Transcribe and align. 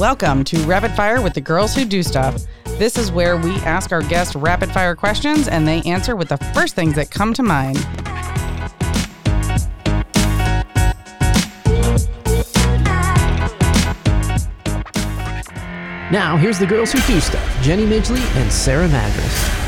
Welcome 0.00 0.44
to 0.44 0.56
Rapid 0.60 0.92
Fire 0.92 1.20
with 1.20 1.34
the 1.34 1.42
Girls 1.42 1.74
Who 1.74 1.84
Do 1.84 2.02
Stuff. 2.02 2.40
This 2.78 2.96
is 2.96 3.12
where 3.12 3.36
we 3.36 3.50
ask 3.56 3.92
our 3.92 4.00
guests 4.00 4.34
rapid 4.34 4.70
fire 4.70 4.96
questions 4.96 5.46
and 5.46 5.68
they 5.68 5.82
answer 5.82 6.16
with 6.16 6.30
the 6.30 6.38
first 6.54 6.74
things 6.74 6.94
that 6.94 7.10
come 7.10 7.34
to 7.34 7.42
mind. 7.42 7.76
Now, 16.10 16.38
here's 16.38 16.58
the 16.58 16.66
girls 16.66 16.92
who 16.92 17.00
do 17.02 17.20
stuff 17.20 17.62
Jenny 17.62 17.84
Midgley 17.84 18.22
and 18.36 18.50
Sarah 18.50 18.88
Madras. 18.88 19.59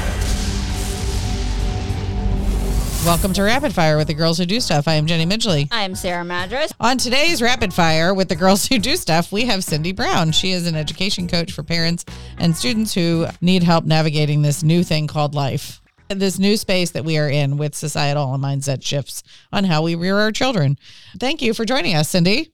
Welcome 3.05 3.33
to 3.33 3.43
Rapid 3.43 3.75
Fire 3.75 3.97
with 3.97 4.07
the 4.07 4.15
Girls 4.15 4.39
Who 4.39 4.47
Do 4.47 4.61
Stuff. 4.61 4.87
I 4.87 4.95
am 4.95 5.07
Jenny 5.07 5.27
Midgley. 5.27 5.67
I'm 5.73 5.97
Sarah 5.97 6.25
Madras. 6.25 6.73
On 6.79 6.97
today's 6.97 7.43
Rapid 7.43 7.75
Fire 7.75 8.15
with 8.15 8.29
the 8.29 8.37
Girls 8.37 8.69
Who 8.69 8.79
Do 8.79 8.95
Stuff, 8.95 9.33
we 9.33 9.45
have 9.47 9.65
Cindy 9.65 9.91
Brown. 9.91 10.31
She 10.31 10.53
is 10.53 10.69
an 10.69 10.77
education 10.77 11.27
coach 11.27 11.51
for 11.51 11.65
parents 11.65 12.05
and 12.39 12.57
students 12.57 12.95
who 12.95 13.27
need 13.41 13.65
help 13.65 13.85
navigating 13.85 14.43
this 14.43 14.63
new 14.63 14.85
thing 14.85 15.09
called 15.09 15.35
life. 15.35 15.81
This 16.11 16.39
new 16.39 16.57
space 16.57 16.93
that 16.93 17.05
we 17.05 17.19
are 17.19 17.29
in 17.29 17.57
with 17.57 17.75
societal 17.75 18.33
and 18.35 18.43
mindset 18.43 18.85
shifts 18.85 19.25
on 19.53 19.65
how 19.65 19.83
we 19.83 19.97
rear 19.97 20.19
our 20.19 20.31
children. 20.31 20.79
Thank 21.19 21.43
you 21.43 21.55
for 21.55 21.65
joining 21.65 21.97
us, 21.97 22.09
Cindy. 22.09 22.53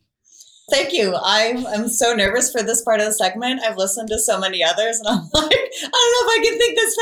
Thank 0.70 0.92
you. 0.92 1.16
I'm, 1.22 1.66
I'm 1.66 1.88
so 1.88 2.14
nervous 2.14 2.52
for 2.52 2.62
this 2.62 2.82
part 2.82 3.00
of 3.00 3.06
the 3.06 3.12
segment. 3.12 3.62
I've 3.62 3.76
listened 3.78 4.08
to 4.10 4.18
so 4.18 4.38
many 4.38 4.62
others 4.62 4.98
and 4.98 5.08
I'm 5.08 5.20
like, 5.34 5.52
I 5.52 5.90
don't 5.90 6.12
know 6.14 6.24
if 6.24 6.30
I 6.34 6.44
can 6.44 6.58
think 6.58 6.76
this 6.76 6.96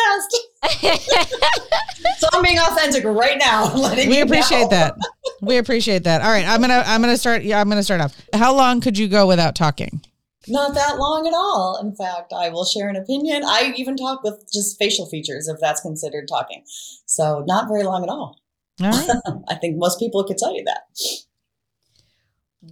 fast. 1.03 2.19
so 2.19 2.29
I'm 2.33 2.43
being 2.43 2.59
authentic 2.59 3.05
right 3.05 3.39
now. 3.39 3.75
letting 3.77 4.09
We 4.09 4.21
appreciate 4.21 4.63
know. 4.63 4.69
that. 4.69 4.95
We 5.43 5.57
appreciate 5.59 6.05
that. 6.05 6.23
All 6.23 6.31
right, 6.31 6.47
I'm 6.47 6.61
gonna 6.61 6.83
I'm 6.87 7.01
gonna 7.01 7.19
start. 7.19 7.43
Yeah, 7.43 7.61
I'm 7.61 7.69
gonna 7.69 7.83
start 7.83 8.01
off. 8.01 8.17
How 8.33 8.55
long 8.55 8.81
could 8.81 8.97
you 8.97 9.07
go 9.07 9.27
without 9.27 9.55
talking? 9.55 10.01
Not 10.49 10.75
that 10.75 10.99
long 10.99 11.27
at 11.27 11.35
all. 11.35 11.79
In 11.83 11.95
fact, 11.95 12.33
I 12.33 12.49
will 12.49 12.65
share 12.65 12.89
an 12.89 12.97
opinion. 12.97 13.43
I 13.45 13.75
even 13.77 13.97
talk 13.97 14.23
with 14.23 14.51
just 14.53 14.79
facial 14.79 15.07
features 15.07 15.49
if 15.49 15.59
that's 15.61 15.81
considered 15.81 16.29
talking. 16.29 16.63
So 17.05 17.45
not 17.47 17.69
very 17.69 17.83
long 17.83 18.03
at 18.05 18.09
all. 18.09 18.41
All 18.81 18.91
right. 18.91 19.11
I 19.49 19.55
think 19.57 19.77
most 19.77 19.99
people 19.99 20.23
could 20.25 20.39
tell 20.39 20.55
you 20.55 20.65
that. 20.65 20.83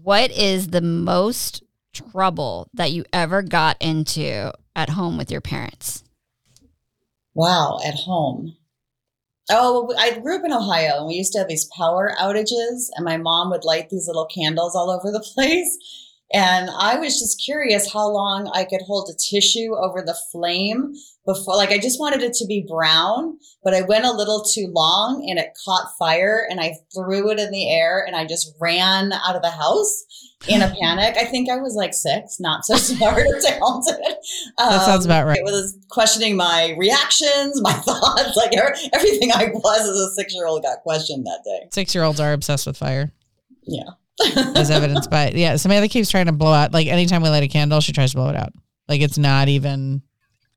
What 0.02 0.30
is 0.32 0.68
the 0.68 0.80
most 0.80 1.62
trouble 1.92 2.68
that 2.74 2.92
you 2.92 3.04
ever 3.12 3.42
got 3.42 3.76
into 3.80 4.52
at 4.74 4.90
home 4.90 5.16
with 5.16 5.30
your 5.30 5.40
parents? 5.40 6.02
Wow, 7.34 7.78
at 7.84 7.94
home. 7.94 8.56
Oh, 9.50 9.92
I 9.98 10.18
grew 10.18 10.36
up 10.36 10.44
in 10.44 10.52
Ohio 10.52 10.98
and 10.98 11.06
we 11.06 11.14
used 11.14 11.32
to 11.34 11.38
have 11.38 11.48
these 11.48 11.68
power 11.76 12.12
outages, 12.18 12.88
and 12.96 13.04
my 13.04 13.16
mom 13.18 13.50
would 13.50 13.64
light 13.64 13.90
these 13.90 14.06
little 14.06 14.26
candles 14.26 14.74
all 14.74 14.90
over 14.90 15.12
the 15.12 15.20
place. 15.34 15.78
And 16.33 16.69
I 16.70 16.97
was 16.97 17.20
just 17.20 17.41
curious 17.44 17.92
how 17.92 18.08
long 18.11 18.50
I 18.55 18.64
could 18.64 18.80
hold 18.86 19.08
a 19.08 19.14
tissue 19.14 19.75
over 19.77 20.03
the 20.05 20.17
flame 20.33 20.94
before, 21.27 21.55
like, 21.56 21.70
I 21.70 21.78
just 21.78 22.00
wanted 22.00 22.22
it 22.22 22.33
to 22.34 22.47
be 22.47 22.67
brown, 22.69 23.39
but 23.62 23.72
I 23.72 23.83
went 23.83 24.05
a 24.05 24.11
little 24.12 24.42
too 24.42 24.70
long 24.75 25.25
and 25.28 25.39
it 25.39 25.50
caught 25.64 25.97
fire 25.98 26.45
and 26.50 26.61
I 26.61 26.75
threw 26.95 27.30
it 27.30 27.39
in 27.39 27.50
the 27.52 27.70
air 27.72 28.05
and 28.05 28.17
I 28.17 28.27
just 28.27 28.52
ran 28.61 29.12
out 29.12 29.36
of 29.36 29.42
the 29.42 29.50
house 29.50 30.05
in 30.48 30.61
a 30.61 30.75
panic. 30.80 31.17
I 31.17 31.25
think 31.25 31.48
I 31.50 31.58
was 31.58 31.75
like 31.77 31.95
six, 31.95 32.39
not 32.41 32.64
so 32.64 32.75
smart 32.78 33.27
or 33.27 33.41
talented. 33.41 33.97
That 34.58 34.84
sounds 34.86 35.05
Um, 35.05 35.11
about 35.11 35.27
right. 35.27 35.39
It 35.39 35.45
was 35.45 35.78
questioning 35.91 36.36
my 36.36 36.75
reactions, 36.77 37.61
my 37.62 37.72
thoughts, 37.86 38.34
like 38.36 38.52
er- 38.58 38.75
everything 38.92 39.30
I 39.33 39.50
was 39.55 39.80
as 39.83 39.97
a 39.97 40.11
six 40.14 40.34
year 40.34 40.47
old 40.47 40.62
got 40.62 40.78
questioned 40.83 41.27
that 41.27 41.42
day. 41.45 41.69
Six 41.72 41.95
year 41.95 42.02
olds 42.02 42.19
are 42.19 42.33
obsessed 42.33 42.67
with 42.67 42.77
fire, 42.77 43.12
Yeah. 43.62 43.91
As 44.56 44.70
evidenced 44.70 45.10
by 45.10 45.30
yeah. 45.34 45.56
Samantha 45.56 45.88
keeps 45.88 46.10
trying 46.10 46.26
to 46.26 46.32
blow 46.32 46.52
out. 46.52 46.72
Like 46.72 46.86
anytime 46.86 47.22
we 47.22 47.28
light 47.28 47.42
a 47.42 47.48
candle, 47.48 47.80
she 47.80 47.92
tries 47.92 48.12
to 48.12 48.16
blow 48.16 48.28
it 48.28 48.36
out. 48.36 48.52
Like 48.88 49.00
it's 49.00 49.18
not 49.18 49.48
even 49.48 50.02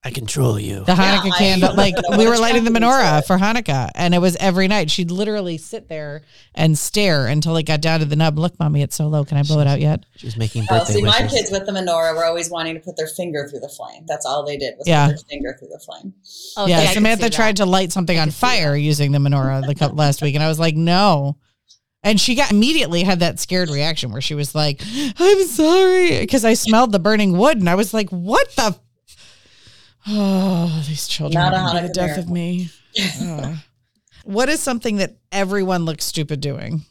I 0.03 0.11
control 0.11 0.59
you. 0.59 0.83
the 0.85 0.93
Hanukkah 0.93 1.25
Yeah, 1.25 1.31
I- 1.33 1.37
candle. 1.37 1.73
Like 1.75 1.95
we 2.17 2.27
were 2.27 2.37
lighting 2.37 2.63
the 2.63 2.69
menorah 2.69 3.25
for 3.25 3.37
Hanukkah, 3.37 3.89
and 3.95 4.13
it 4.13 4.19
was 4.19 4.35
every 4.37 4.67
night. 4.67 4.91
She'd 4.91 5.09
literally 5.11 5.57
sit 5.57 5.89
there 5.89 6.21
and 6.53 6.77
stare 6.77 7.25
until 7.27 7.57
it 7.57 7.63
got 7.65 7.81
down 7.81 7.99
to 8.01 8.05
the 8.05 8.15
nub. 8.15 8.37
Look, 8.37 8.57
mommy, 8.59 8.83
it's 8.83 8.95
so 8.95 9.07
low. 9.07 9.25
Can 9.25 9.37
I 9.37 9.43
blow 9.43 9.59
it 9.59 9.67
out 9.67 9.81
yet? 9.81 10.05
She 10.17 10.27
was 10.27 10.37
making 10.37 10.65
Oh, 10.69 10.77
birthday 10.79 10.93
see, 10.93 11.01
my 11.01 11.27
kids 11.27 11.49
with 11.51 11.65
the 11.65 11.71
menorah 11.71 12.15
were 12.15 12.25
always 12.25 12.49
wanting 12.49 12.75
to 12.75 12.79
put 12.79 12.95
their 12.95 13.07
finger 13.07 13.47
through 13.49 13.59
the 13.61 13.69
flame. 13.75 14.05
That's 14.07 14.25
all 14.25 14.45
they 14.45 14.57
did 14.57 14.75
was 14.77 14.87
Yeah. 14.87 15.07
put 15.07 15.15
their 15.17 15.25
finger 15.29 15.55
through 15.57 15.69
the 15.69 15.79
flame. 15.83 16.13
Oh, 16.57 16.67
yeah, 16.67 16.85
see, 16.87 16.93
Samantha 16.93 17.29
tried 17.29 17.57
to 17.57 17.65
light 17.65 17.91
something 17.91 18.17
on 18.17 18.27
can 18.27 18.31
see 18.31 18.39
fire 18.39 18.75
using 18.75 19.11
the 19.11 19.19
menorah 19.19 19.65
the 19.65 19.73
cou- 19.75 19.93
last 19.95 20.21
week, 20.21 20.35
and 20.35 20.43
I 20.43 20.47
was 20.47 20.59
like, 20.59 20.75
no. 20.75 21.37
And 22.07 22.21
she 22.21 22.35
got 22.35 22.51
immediately 22.51 23.03
had 23.03 23.19
that 23.19 23.37
scared 23.37 23.69
reaction 23.69 24.13
where 24.13 24.21
she 24.21 24.33
was 24.33 24.55
like, 24.55 24.81
"I'm 25.19 25.45
sorry," 25.45 26.21
because 26.21 26.45
I 26.45 26.53
smelled 26.53 26.93
the 26.93 26.99
burning 26.99 27.37
wood, 27.37 27.57
and 27.57 27.69
I 27.69 27.75
was 27.75 27.93
like, 27.93 28.09
"What 28.11 28.47
the?" 28.55 28.63
f- 28.63 28.79
Oh, 30.07 30.85
these 30.87 31.05
children 31.09 31.43
Not 31.43 31.53
are 31.53 31.81
the 31.81 31.93
death 31.93 32.17
of 32.17 32.29
me. 32.29 32.69
What 34.23 34.47
is 34.47 34.61
something 34.61 34.97
that 34.97 35.17
everyone 35.33 35.83
looks 35.83 36.05
stupid 36.05 36.39
doing? 36.39 36.83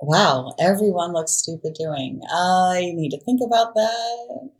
Wow, 0.00 0.54
everyone 0.58 1.12
looks 1.12 1.32
stupid 1.32 1.74
doing. 1.74 2.22
I 2.30 2.92
need 2.94 3.10
to 3.10 3.20
think 3.20 3.42
about 3.44 3.74
that. 3.74 4.50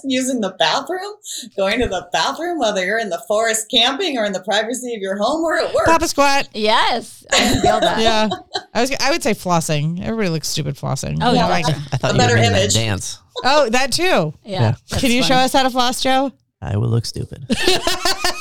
Using 0.04 0.40
the 0.40 0.50
bathroom, 0.58 1.14
going 1.56 1.80
to 1.80 1.86
the 1.88 2.08
bathroom, 2.12 2.58
whether 2.58 2.84
you're 2.84 2.98
in 2.98 3.10
the 3.10 3.22
forest 3.28 3.66
camping 3.70 4.16
or 4.18 4.24
in 4.24 4.32
the 4.32 4.42
privacy 4.42 4.94
of 4.94 5.00
your 5.00 5.16
home 5.16 5.42
or 5.44 5.58
at 5.58 5.74
work. 5.74 5.86
Papa 5.86 6.08
squat. 6.08 6.48
Yes, 6.54 7.24
I 7.30 7.60
feel 7.60 7.80
that. 7.80 8.00
Yeah, 8.00 8.28
I 8.74 8.80
was. 8.80 8.94
I 9.00 9.10
would 9.10 9.22
say 9.22 9.32
flossing. 9.34 10.02
Everybody 10.02 10.28
looks 10.30 10.48
stupid 10.48 10.76
flossing. 10.76 11.18
Oh, 11.20 11.32
yeah. 11.32 11.46
Like- 11.46 11.66
I 11.68 11.72
thought 11.72 12.10
A 12.10 12.14
you 12.14 12.18
were 12.18 12.18
better 12.18 12.36
doing 12.36 12.52
that 12.52 12.70
dance. 12.72 13.18
oh, 13.44 13.68
that 13.70 13.92
too. 13.92 14.34
Yeah. 14.44 14.74
that's 14.88 15.00
Can 15.00 15.10
you 15.10 15.22
show 15.22 15.34
us 15.34 15.52
how 15.52 15.62
to 15.62 15.70
floss, 15.70 16.02
Joe? 16.02 16.32
I 16.60 16.76
will 16.76 16.88
look 16.88 17.06
stupid. 17.06 17.46
now 17.50 17.56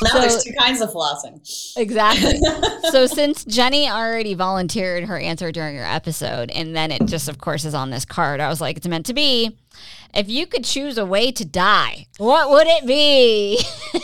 So- 0.10 0.20
there's 0.20 0.44
two 0.44 0.54
kinds 0.60 0.82
of 0.82 0.90
flossing. 0.92 1.40
Exactly. 1.78 2.40
so 2.92 3.06
since 3.06 3.46
Jenny 3.46 3.88
already 3.90 4.34
volunteered 4.34 5.04
her 5.06 5.20
answer 5.20 5.52
during 5.52 5.76
her 5.78 5.86
episode, 5.86 6.50
and 6.52 6.76
then 6.76 6.92
it 6.92 7.06
just, 7.06 7.30
of 7.30 7.38
course, 7.38 7.64
is 7.64 7.74
on 7.76 7.92
this 7.92 8.06
card, 8.06 8.40
I 8.40 8.50
was 8.50 8.60
like, 8.60 8.78
it's 8.78 8.88
meant 8.88 9.06
to 9.08 9.14
be. 9.14 9.56
If 10.16 10.30
you 10.30 10.48
could 10.48 10.64
choose 10.64 10.98
a 10.98 11.06
way 11.06 11.32
to 11.34 11.46
die, 11.46 12.08
what 12.18 12.50
would 12.50 12.66
it 12.68 12.88
be? 12.88 13.60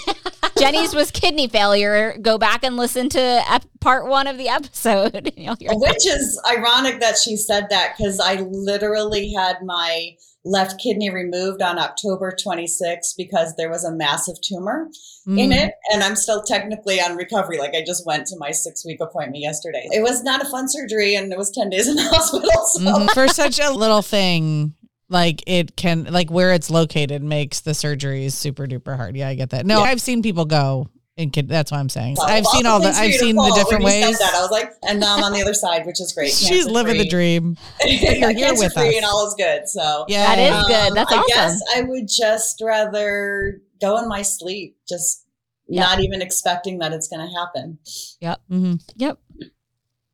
Jenny's 0.60 0.94
was 0.94 1.10
kidney 1.10 1.48
failure. 1.48 2.16
Go 2.22 2.38
back 2.38 2.64
and 2.64 2.78
listen 2.78 3.10
to 3.10 3.20
ep- 3.20 3.66
part 3.80 4.06
one 4.08 4.28
of 4.28 4.38
the 4.38 4.50
episode. 4.50 5.16
and 5.16 5.32
you'll 5.36 5.56
hear 5.56 5.72
Which 5.74 6.06
is 6.06 6.40
ironic 6.48 7.00
that 7.00 7.18
she 7.18 7.36
said 7.36 7.68
that 7.72 7.96
because 7.98 8.20
I 8.20 8.36
literally 8.36 9.34
had 9.34 9.64
my 9.64 10.16
left 10.46 10.80
kidney 10.82 11.10
removed 11.10 11.62
on 11.62 11.80
October 11.80 12.36
26th 12.46 13.16
because 13.18 13.56
there 13.56 13.70
was 13.70 13.84
a 13.86 13.92
massive 13.92 14.36
tumor 14.42 14.90
in 15.26 15.52
Mm. 15.52 15.56
it. 15.68 15.74
And 15.94 16.04
I'm 16.04 16.16
still 16.18 16.44
technically 16.44 17.00
on 17.00 17.16
recovery. 17.16 17.58
Like 17.60 17.74
I 17.76 17.84
just 17.86 18.06
went 18.06 18.28
to 18.28 18.36
my 18.38 18.52
six 18.52 18.86
week 18.86 19.00
appointment 19.02 19.42
yesterday. 19.42 19.88
It 19.92 20.02
was 20.04 20.22
not 20.24 20.42
a 20.46 20.50
fun 20.50 20.68
surgery 20.68 21.16
and 21.16 21.32
it 21.32 21.38
was 21.38 21.50
10 21.52 21.70
days 21.70 21.88
in 21.88 21.96
the 21.96 22.04
hospital. 22.12 22.50
So 22.74 22.80
Mhm. 22.82 23.10
For 23.14 23.28
such 23.30 23.60
a 23.60 23.72
little 23.72 24.02
thing, 24.02 24.74
like 25.10 25.44
it 25.48 25.76
can, 25.78 26.06
like 26.12 26.30
where 26.30 26.52
it's 26.54 26.70
located 26.70 27.24
makes 27.24 27.62
the 27.62 27.72
surgeries 27.72 28.32
super 28.34 28.66
duper 28.68 28.98
hard. 28.98 29.16
Yeah, 29.16 29.30
I 29.30 29.36
get 29.36 29.52
that. 29.52 29.66
No, 29.66 29.80
Yeah. 29.80 29.92
I've 29.92 30.02
seen 30.02 30.22
people 30.22 30.46
go 30.46 30.88
and 31.18 31.32
kid. 31.32 31.48
That's 31.48 31.72
what 31.72 31.78
I'm 31.80 31.90
saying. 31.90 32.16
Well, 32.18 32.28
I've 32.28 32.46
seen 32.48 32.66
all 32.66 32.80
the. 32.80 32.90
I've 32.90 33.14
seen 33.14 33.36
the 33.36 33.54
different 33.56 33.84
ways. 33.84 34.18
that, 34.20 34.34
I 34.36 34.42
was 34.42 34.52
like, 34.52 34.72
and 34.88 35.00
now 35.00 35.18
I'm 35.18 35.24
on 35.24 35.34
the 35.34 35.42
other 35.42 35.54
side, 35.54 35.86
which 35.86 36.02
is 36.02 36.12
great. 36.14 36.32
She's 36.34 36.66
living 36.66 36.98
the 36.98 37.08
dream. 37.08 37.58
you're 37.86 38.14
you're 38.14 38.34
here 38.34 38.54
with 38.54 38.76
us. 38.78 38.96
and 38.96 39.06
all 39.06 39.28
is 39.28 39.36
good. 39.36 39.68
So 39.68 40.06
Yeah, 40.08 40.36
That 40.36 40.40
is 40.40 40.68
good. 40.68 40.90
Um, 40.90 40.96
That's 40.96 41.12
I 41.12 41.18
awesome. 41.18 41.28
guess 41.30 41.62
I 41.76 41.82
would 41.82 42.08
just 42.08 42.62
rather 42.64 43.62
go 43.82 43.98
in 43.98 44.08
my 44.08 44.22
sleep, 44.22 44.78
just 44.88 45.26
Yeah. 45.68 45.82
not 45.82 46.00
even 46.00 46.22
expecting 46.22 46.80
that 46.80 46.94
it's 46.94 47.08
going 47.08 47.28
to 47.28 47.36
happen. 47.36 47.78
Yep. 48.22 48.42
Mm-hmm. 48.52 48.74
Yep. 48.96 49.20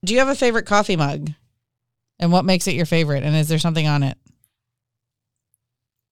Do 0.05 0.13
you 0.13 0.19
have 0.19 0.29
a 0.29 0.35
favorite 0.35 0.66
coffee 0.66 0.95
mug? 0.95 1.29
And 2.19 2.31
what 2.33 2.43
makes 2.45 2.67
it 2.67 2.75
your 2.75 2.85
favorite? 2.85 3.23
And 3.23 3.35
is 3.35 3.47
there 3.47 3.59
something 3.59 3.87
on 3.87 4.03
it? 4.03 4.17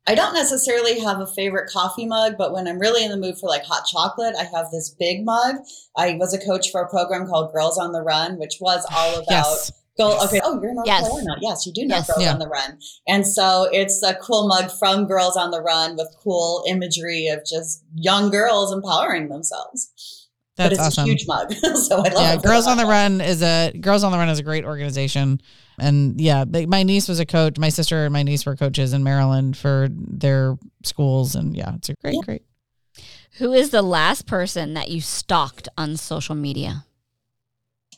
I 0.08 0.16
don't 0.16 0.34
necessarily 0.34 1.00
have 1.02 1.20
a 1.20 1.28
favorite 1.28 1.70
coffee 1.70 2.06
mug, 2.06 2.36
but 2.38 2.54
when 2.54 2.68
I'm 2.68 2.80
really 2.80 3.04
in 3.04 3.12
the 3.12 3.18
mood 3.18 3.38
for 3.38 3.48
like 3.50 3.64
hot 3.66 3.86
chocolate, 3.86 4.36
I 4.40 4.44
have 4.46 4.72
this 4.72 4.90
big 4.98 5.26
mug. 5.26 5.58
I 5.98 6.14
was 6.14 6.34
a 6.34 6.40
coach 6.40 6.72
for 6.72 6.82
a 6.82 6.90
program 6.90 7.28
called 7.28 7.52
Girls 7.52 7.78
on 7.78 7.92
the 7.92 8.02
Run, 8.02 8.40
which 8.40 8.58
was 8.62 8.86
all 8.96 9.16
about 9.20 9.26
Yes. 9.30 9.72
Go, 9.98 10.24
okay. 10.26 10.40
Oh, 10.44 10.62
you're 10.62 10.70
in 10.70 10.76
North 10.76 10.88
Yes. 10.88 11.02
Carolina. 11.02 11.36
Yes, 11.42 11.66
you 11.66 11.74
do 11.74 11.84
know 11.86 11.96
Yes. 11.96 12.08
Girls 12.08 12.22
Yeah. 12.22 12.34
on 12.34 12.40
the 12.40 12.48
Run. 12.48 12.78
And 13.08 13.28
so 13.28 13.68
it's 13.72 14.02
a 14.04 14.14
cool 14.16 14.48
mug 14.48 14.72
from 14.72 15.08
Girls 15.08 15.36
on 15.36 15.50
the 15.52 15.60
Run 15.60 15.98
with 15.98 16.16
cool 16.24 16.64
imagery 16.68 17.28
of 17.28 17.44
just 17.46 17.84
young 17.96 18.30
girls 18.30 18.72
empowering 18.72 19.28
themselves. 19.30 19.92
But 20.58 20.70
That's 20.70 20.74
it's 20.74 20.82
awesome. 20.98 21.04
a 21.06 21.08
huge 21.08 21.26
mug. 21.28 21.54
so 21.76 21.98
I 21.98 22.10
love 22.10 22.14
yeah, 22.16 22.34
it. 22.34 22.42
for 22.42 22.48
Girls 22.48 22.68
on 22.68 22.78
the 22.78 22.86
Run 22.86 23.22
is 23.22 23.42
a 23.44 23.72
Girls 23.80 24.04
on 24.04 24.12
the 24.12 24.18
Run 24.18 24.28
is 24.30 24.40
a 24.40 24.44
great 24.44 24.66
organization, 24.66 25.40
and 25.80 26.20
yeah, 26.20 26.46
they, 26.48 26.66
my 26.66 26.84
niece 26.84 27.08
was 27.08 27.20
a 27.20 27.26
coach. 27.26 27.58
My 27.60 27.70
sister 27.70 28.04
and 28.06 28.12
my 28.12 28.24
niece 28.24 28.46
were 28.46 28.56
coaches 28.56 28.94
in 28.94 29.04
Maryland 29.04 29.56
for 29.56 29.88
their 29.92 30.58
schools, 30.84 31.36
and 31.36 31.56
yeah, 31.56 31.76
it's 31.76 31.90
a 31.90 31.94
great, 32.02 32.16
Yeah. 32.16 32.22
great. 32.26 32.42
Who 33.38 33.54
is 33.54 33.70
the 33.70 33.84
last 33.84 34.26
person 34.26 34.74
that 34.74 34.90
you 34.90 35.00
stalked 35.00 35.70
on 35.78 35.96
social 35.96 36.34
media? 36.34 36.86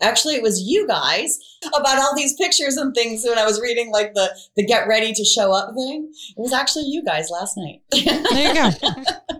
Actually, 0.01 0.35
it 0.35 0.41
was 0.43 0.61
you 0.61 0.85
guys 0.87 1.39
about 1.73 1.97
all 1.99 2.13
these 2.15 2.33
pictures 2.35 2.75
and 2.77 2.93
things 2.93 3.23
when 3.25 3.37
I 3.37 3.45
was 3.45 3.59
reading 3.61 3.89
like 3.91 4.13
the 4.13 4.29
the 4.57 4.65
get 4.65 4.87
ready 4.87 5.13
to 5.13 5.23
show 5.25 5.53
up 5.53 5.73
thing. 5.75 6.11
It 6.37 6.41
was 6.41 6.51
actually 6.53 6.85
you 6.87 7.03
guys 7.05 7.29
last 7.29 7.55
night. 7.57 7.81
There 8.31 8.47
you 8.47 8.53
go. 8.53 9.39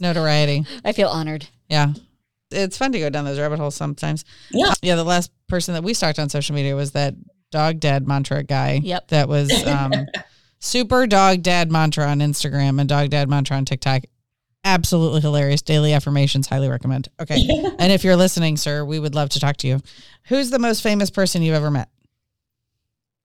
Notoriety. 0.00 0.64
I 0.84 0.92
feel 0.92 1.08
honored. 1.08 1.46
Yeah. 1.72 1.92
It's 2.50 2.76
fun 2.76 2.92
to 2.92 2.98
go 2.98 3.08
down 3.08 3.24
those 3.24 3.38
rabbit 3.38 3.58
holes 3.58 3.74
sometimes. 3.74 4.24
Yeah. 4.50 4.74
Yeah. 4.82 4.96
The 4.96 5.04
last 5.04 5.32
person 5.48 5.74
that 5.74 5.82
we 5.82 5.94
stalked 5.94 6.18
on 6.18 6.28
social 6.28 6.54
media 6.54 6.76
was 6.76 6.92
that 6.92 7.14
dog 7.50 7.80
dad 7.80 8.06
mantra 8.06 8.42
guy. 8.42 8.80
Yep. 8.82 9.08
That 9.08 9.28
was 9.28 9.50
um, 9.66 9.92
super 10.58 11.06
dog 11.06 11.42
dad 11.42 11.72
mantra 11.72 12.06
on 12.06 12.18
Instagram 12.18 12.78
and 12.78 12.88
dog 12.88 13.10
dad 13.10 13.28
mantra 13.28 13.56
on 13.56 13.64
TikTok. 13.64 14.02
Absolutely 14.64 15.20
hilarious. 15.20 15.62
Daily 15.62 15.92
affirmations. 15.92 16.46
Highly 16.46 16.68
recommend. 16.68 17.08
Okay. 17.20 17.36
and 17.78 17.90
if 17.90 18.04
you're 18.04 18.16
listening, 18.16 18.56
sir, 18.56 18.84
we 18.84 18.98
would 18.98 19.14
love 19.14 19.30
to 19.30 19.40
talk 19.40 19.56
to 19.58 19.66
you. 19.66 19.80
Who's 20.28 20.50
the 20.50 20.58
most 20.58 20.82
famous 20.82 21.10
person 21.10 21.42
you've 21.42 21.56
ever 21.56 21.70
met? 21.70 21.88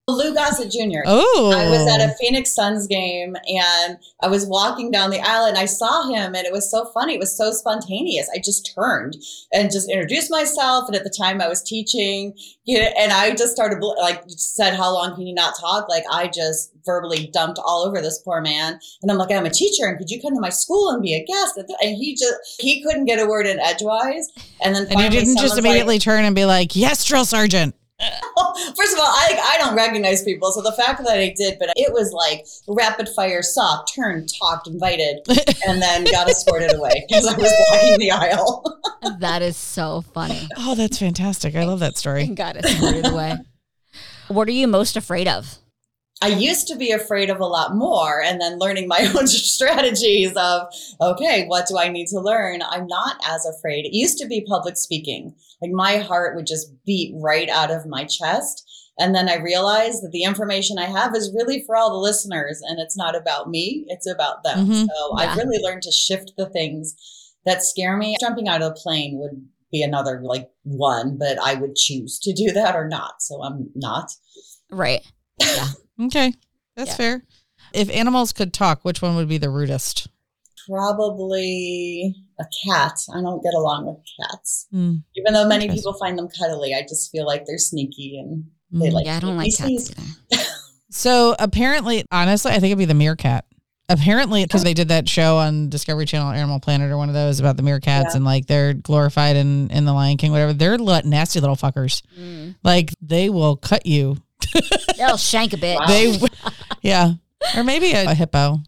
Lou 0.09 0.33
Gossett 0.33 0.71
Jr. 0.71 1.01
Oh. 1.05 1.51
I 1.53 1.69
was 1.69 1.85
at 1.85 1.99
a 1.99 2.11
oh. 2.11 2.15
Phoenix 2.17 2.55
Suns 2.55 2.87
game 2.87 3.35
and 3.45 3.97
I 4.21 4.29
was 4.29 4.45
walking 4.45 4.89
down 4.89 5.09
the 5.09 5.19
aisle 5.19 5.45
and 5.45 5.57
I 5.57 5.65
saw 5.65 6.07
him 6.07 6.33
and 6.33 6.47
it 6.47 6.53
was 6.53 6.71
so 6.71 6.85
funny. 6.93 7.15
It 7.15 7.19
was 7.19 7.35
so 7.35 7.51
spontaneous. 7.51 8.29
I 8.33 8.39
just 8.39 8.73
turned 8.73 9.17
and 9.51 9.69
just 9.69 9.91
introduced 9.91 10.31
myself. 10.31 10.87
And 10.87 10.95
at 10.95 11.03
the 11.03 11.09
time 11.09 11.41
I 11.41 11.49
was 11.49 11.61
teaching, 11.61 12.33
you 12.63 12.79
know, 12.79 12.89
and 12.97 13.11
I 13.11 13.31
just 13.35 13.51
started 13.51 13.83
like 13.99 14.23
said, 14.27 14.75
"How 14.75 14.93
long 14.93 15.13
can 15.13 15.27
you 15.27 15.35
not 15.35 15.59
talk?" 15.59 15.89
Like 15.89 16.05
I 16.09 16.29
just 16.29 16.71
verbally 16.85 17.29
dumped 17.33 17.59
all 17.59 17.85
over 17.85 18.01
this 18.01 18.19
poor 18.19 18.39
man. 18.39 18.79
And 19.01 19.11
I'm 19.11 19.17
like, 19.17 19.31
"I'm 19.31 19.45
a 19.45 19.49
teacher, 19.49 19.87
and 19.87 19.97
could 19.97 20.09
you 20.09 20.21
come 20.21 20.33
to 20.33 20.41
my 20.41 20.49
school 20.49 20.89
and 20.89 21.01
be 21.01 21.15
a 21.15 21.25
guest?" 21.25 21.57
And 21.57 21.97
he 21.97 22.15
just 22.15 22.35
he 22.59 22.81
couldn't 22.81 23.05
get 23.05 23.19
a 23.19 23.25
word 23.25 23.45
in 23.45 23.59
edgewise. 23.59 24.29
And 24.63 24.73
then 24.73 24.87
and 24.87 24.99
you 25.01 25.09
didn't 25.09 25.35
just 25.35 25.39
someone's 25.39 25.51
like- 25.51 25.59
immediately 25.65 25.99
turn 25.99 26.23
and 26.23 26.35
be 26.35 26.45
like, 26.45 26.75
yes, 26.75 27.03
drill 27.03 27.25
sergeant. 27.25 27.75
First 28.75 28.93
of 28.93 28.99
all, 28.99 29.07
I, 29.07 29.55
I 29.55 29.57
don't 29.57 29.75
recognize 29.75 30.23
people, 30.23 30.51
so 30.51 30.61
the 30.61 30.71
fact 30.71 31.03
that 31.03 31.17
I 31.17 31.33
did, 31.35 31.57
but 31.59 31.73
it 31.75 31.91
was 31.91 32.13
like 32.13 32.45
rapid 32.67 33.09
fire 33.09 33.41
saw, 33.41 33.83
turned, 33.85 34.29
talked, 34.39 34.67
invited, 34.67 35.21
and 35.67 35.81
then 35.81 36.03
got 36.05 36.29
escorted 36.29 36.75
away 36.75 37.05
because 37.07 37.25
I 37.25 37.35
was 37.35 37.51
walking 37.71 37.99
the 37.99 38.11
aisle. 38.11 38.63
That 39.19 39.41
is 39.41 39.55
so 39.55 40.01
funny. 40.13 40.47
Oh, 40.57 40.75
that's 40.75 40.99
fantastic. 40.99 41.55
I 41.55 41.63
love 41.63 41.79
that 41.79 41.97
story. 41.97 42.27
Got 42.27 42.57
escorted 42.57 43.05
away. 43.07 43.37
What 44.27 44.47
are 44.47 44.51
you 44.51 44.67
most 44.67 44.97
afraid 44.97 45.27
of? 45.27 45.57
I 46.21 46.27
used 46.29 46.67
to 46.67 46.75
be 46.75 46.91
afraid 46.91 47.29
of 47.29 47.39
a 47.39 47.45
lot 47.45 47.75
more, 47.75 48.21
and 48.21 48.41
then 48.41 48.59
learning 48.59 48.87
my 48.87 49.11
own 49.15 49.27
strategies 49.27 50.33
of, 50.35 50.67
okay, 50.99 51.45
what 51.47 51.67
do 51.67 51.77
I 51.77 51.89
need 51.89 52.07
to 52.07 52.19
learn? 52.19 52.61
I'm 52.67 52.87
not 52.87 53.17
as 53.25 53.45
afraid. 53.45 53.85
It 53.85 53.95
used 53.95 54.17
to 54.19 54.27
be 54.27 54.45
public 54.47 54.77
speaking. 54.77 55.35
Like 55.61 55.71
my 55.71 55.97
heart 55.97 56.35
would 56.35 56.47
just 56.47 56.71
beat 56.85 57.13
right 57.15 57.49
out 57.49 57.71
of 57.71 57.85
my 57.85 58.05
chest. 58.05 58.63
And 58.99 59.13
then 59.13 59.29
I 59.29 59.35
realized 59.35 60.01
that 60.01 60.09
the 60.11 60.23
information 60.23 60.79
I 60.79 60.85
have 60.85 61.15
is 61.15 61.31
really 61.35 61.63
for 61.65 61.75
all 61.75 61.91
the 61.91 61.97
listeners, 61.97 62.61
and 62.67 62.79
it's 62.79 62.97
not 62.97 63.15
about 63.15 63.49
me, 63.49 63.85
it's 63.87 64.09
about 64.09 64.43
them. 64.43 64.67
Mhm. 64.67 64.87
So 64.87 65.19
Yeah. 65.19 65.31
I've 65.31 65.37
really 65.37 65.61
learned 65.63 65.83
to 65.83 65.91
shift 65.91 66.33
the 66.35 66.49
things 66.49 66.95
that 67.45 67.63
scare 67.63 67.95
me. 67.95 68.17
Jumping 68.19 68.47
out 68.47 68.63
of 68.63 68.71
a 68.71 68.75
plane 68.75 69.19
would 69.19 69.47
be 69.71 69.83
another 69.83 70.21
like 70.23 70.49
one, 70.63 71.17
but 71.17 71.37
I 71.39 71.53
would 71.53 71.75
choose 71.75 72.17
to 72.19 72.33
do 72.33 72.51
that 72.53 72.75
or 72.75 72.87
not. 72.87 73.21
So 73.21 73.43
I'm 73.43 73.69
not. 73.75 74.11
Right. 74.71 75.03
Okay. 75.99 76.33
That's 76.75 76.91
Yeah. 76.91 76.95
fair. 76.95 77.23
If 77.73 77.89
animals 77.89 78.31
could 78.31 78.53
talk, 78.53 78.83
which 78.85 79.01
one 79.01 79.15
would 79.15 79.27
be 79.27 79.37
the 79.37 79.49
rudest? 79.49 80.07
Probably 80.67 82.15
a 82.39 82.45
cat. 82.65 82.93
I 83.13 83.21
don't 83.21 83.41
get 83.43 83.53
along 83.53 83.87
with 83.87 83.97
cats. 84.19 84.67
Hmm. 84.71 84.95
Even 85.15 85.33
though 85.33 85.47
many 85.47 85.69
people 85.69 85.93
find 85.93 86.17
them 86.17 86.27
cuddly, 86.27 86.73
I 86.73 86.81
just 86.81 87.11
feel 87.11 87.25
like 87.25 87.45
they're 87.45 87.57
sneaky 87.57 88.19
and 88.19 88.45
they 88.71 88.89
Mm. 88.89 88.93
like 88.93 89.05
Yeah, 89.05 89.17
I 89.17 89.19
don't 89.19 89.37
like 89.37 89.55
cats. 89.55 89.91
So 90.89 91.35
apparently, 91.37 92.05
honestly, 92.11 92.51
I 92.51 92.55
think 92.55 92.65
it'd 92.71 92.77
be 92.77 92.85
the 92.85 92.93
meerkat. 92.93 93.45
Apparently, 93.89 94.43
because 94.43 94.63
they 94.63 94.73
did 94.73 94.87
that 94.87 95.07
show 95.07 95.37
on 95.37 95.69
Discovery 95.69 96.05
Channel, 96.05 96.31
Animal 96.31 96.59
Planet, 96.59 96.89
or 96.91 96.97
one 96.97 97.09
of 97.09 97.13
those 97.15 97.39
about 97.39 97.55
the 97.57 97.61
meerkats, 97.63 98.03
Yeah. 98.09 98.15
and 98.15 98.25
like 98.25 98.47
they're 98.47 98.73
glorified 98.73 99.35
in 99.35 99.69
in 99.69 99.85
the 99.85 99.93
Lion 99.93 100.17
King, 100.17 100.31
whatever. 100.31 100.53
They're 100.53 100.77
li- 100.77 101.01
nasty 101.05 101.39
little 101.39 101.55
fuckers. 101.57 102.01
Mm. 102.19 102.55
Like 102.63 102.93
they 103.01 103.29
will 103.29 103.57
cut 103.57 103.85
you. 103.85 104.17
They'll 104.97 105.17
shank 105.17 105.53
a 105.53 105.57
bit. 105.57 105.77
Wow. 105.79 105.87
They, 105.87 106.19
yeah, 106.81 107.13
or 107.55 107.63
maybe 107.63 107.91
a, 107.91 108.11
a 108.11 108.13
hippo. 108.13 108.59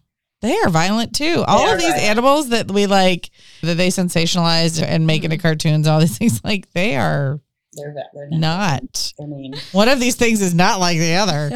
They 0.42 0.56
are 0.56 0.70
violent 0.70 1.14
too. 1.14 1.44
All 1.46 1.68
are 1.68 1.74
of 1.74 1.80
these 1.80 1.88
violent. 1.88 2.08
animals 2.08 2.48
that 2.48 2.70
we 2.70 2.86
like, 2.86 3.30
that 3.62 3.76
they 3.76 3.88
sensationalized 3.88 4.82
and 4.82 5.06
make 5.06 5.24
into 5.24 5.36
mm-hmm. 5.36 5.42
cartoons, 5.42 5.86
all 5.86 6.00
these 6.00 6.16
things, 6.18 6.42
like 6.44 6.72
they 6.72 6.96
are 6.96 7.40
They're 7.74 7.94
they're 8.14 8.30
not. 8.30 9.12
They're 9.18 9.26
mean. 9.26 9.54
One 9.72 9.88
of 9.88 10.00
these 10.00 10.16
things 10.16 10.40
is 10.40 10.54
not 10.54 10.80
like 10.80 10.98
the 10.98 11.14
other. 11.14 11.50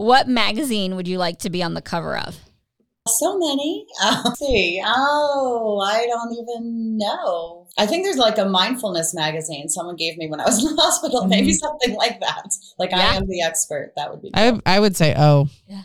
What 0.00 0.28
magazine 0.28 0.96
would 0.96 1.06
you 1.06 1.18
like 1.18 1.40
to 1.40 1.50
be 1.50 1.62
on 1.62 1.74
the 1.74 1.82
cover 1.82 2.16
of? 2.16 2.34
So 3.08 3.38
many. 3.38 3.86
Let's 4.24 4.38
see. 4.38 4.82
Oh, 4.84 5.80
I 5.84 6.06
don't 6.06 6.32
even 6.32 6.98
know. 6.98 7.66
I 7.78 7.86
think 7.86 8.04
there's 8.04 8.16
like 8.16 8.38
a 8.38 8.44
mindfulness 8.44 9.14
magazine 9.14 9.68
someone 9.68 9.96
gave 9.96 10.16
me 10.18 10.28
when 10.28 10.40
I 10.40 10.44
was 10.44 10.62
in 10.64 10.74
the 10.76 10.82
hospital. 10.82 11.26
Maybe 11.26 11.48
mm-hmm. 11.48 11.54
something 11.54 11.94
like 11.96 12.20
that. 12.20 12.52
Like 12.78 12.90
Yeah. 12.90 12.98
I 12.98 13.14
am 13.16 13.26
the 13.26 13.42
expert. 13.42 13.92
That 13.96 14.10
would 14.10 14.22
be. 14.22 14.30
I 14.34 14.50
cool. 14.50 14.60
I 14.66 14.78
would 14.80 14.96
say, 14.96 15.14
oh, 15.16 15.48
Yeah. 15.66 15.82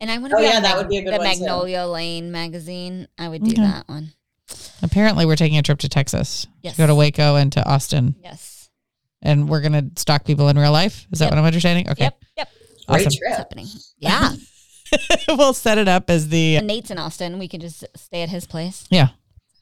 And 0.00 0.10
I 0.10 0.18
want 0.18 0.30
to 0.30 0.36
Oh, 0.36 0.40
be 0.40 0.46
yeah, 0.46 0.56
on 0.56 0.62
that 0.62 0.76
would 0.78 0.88
be 0.88 0.96
a 0.98 1.02
good 1.02 1.14
the 1.14 1.18
one, 1.18 1.26
too. 1.34 1.40
Magnolia 1.40 1.84
Lane 1.86 2.30
magazine. 2.32 3.06
I 3.18 3.28
would 3.28 3.42
do 3.44 3.50
Okay. 3.52 3.62
that 3.62 3.88
one. 3.88 4.12
apparently 4.82 5.26
we're 5.26 5.36
taking 5.36 5.58
a 5.58 5.62
trip 5.62 5.78
to 5.80 5.88
Texas. 5.88 6.46
Yes. 6.62 6.76
Go 6.76 6.86
to 6.86 6.94
Waco 6.94 7.36
and 7.36 7.52
to 7.52 7.68
Austin, 7.68 8.14
Yes. 8.22 8.68
and 9.22 9.48
we're 9.48 9.60
gonna 9.60 9.84
stalk 9.96 10.24
people 10.24 10.48
in 10.48 10.58
real 10.58 10.72
life. 10.72 11.06
Is 11.12 11.18
that 11.18 11.26
Yep. 11.26 11.32
what 11.32 11.38
I'm 11.38 11.44
understanding? 11.44 11.88
Okay, 11.90 12.04
Yep. 12.04 12.24
Yep. 12.38 12.48
Awesome. 12.88 13.06
It's 13.06 13.16
trip. 13.16 13.32
happening. 13.36 13.66
Yeah. 13.98 14.32
we'll 15.28 15.52
set 15.54 15.78
it 15.78 15.88
up 15.88 16.10
as 16.10 16.28
the 16.28 16.56
And 16.56 16.66
Nate's 16.66 16.90
in 16.90 16.98
Austin. 16.98 17.38
We 17.38 17.48
can 17.48 17.60
just 17.60 17.84
stay 17.96 18.22
at 18.22 18.28
his 18.28 18.46
place. 18.46 18.86
yeah. 18.90 19.08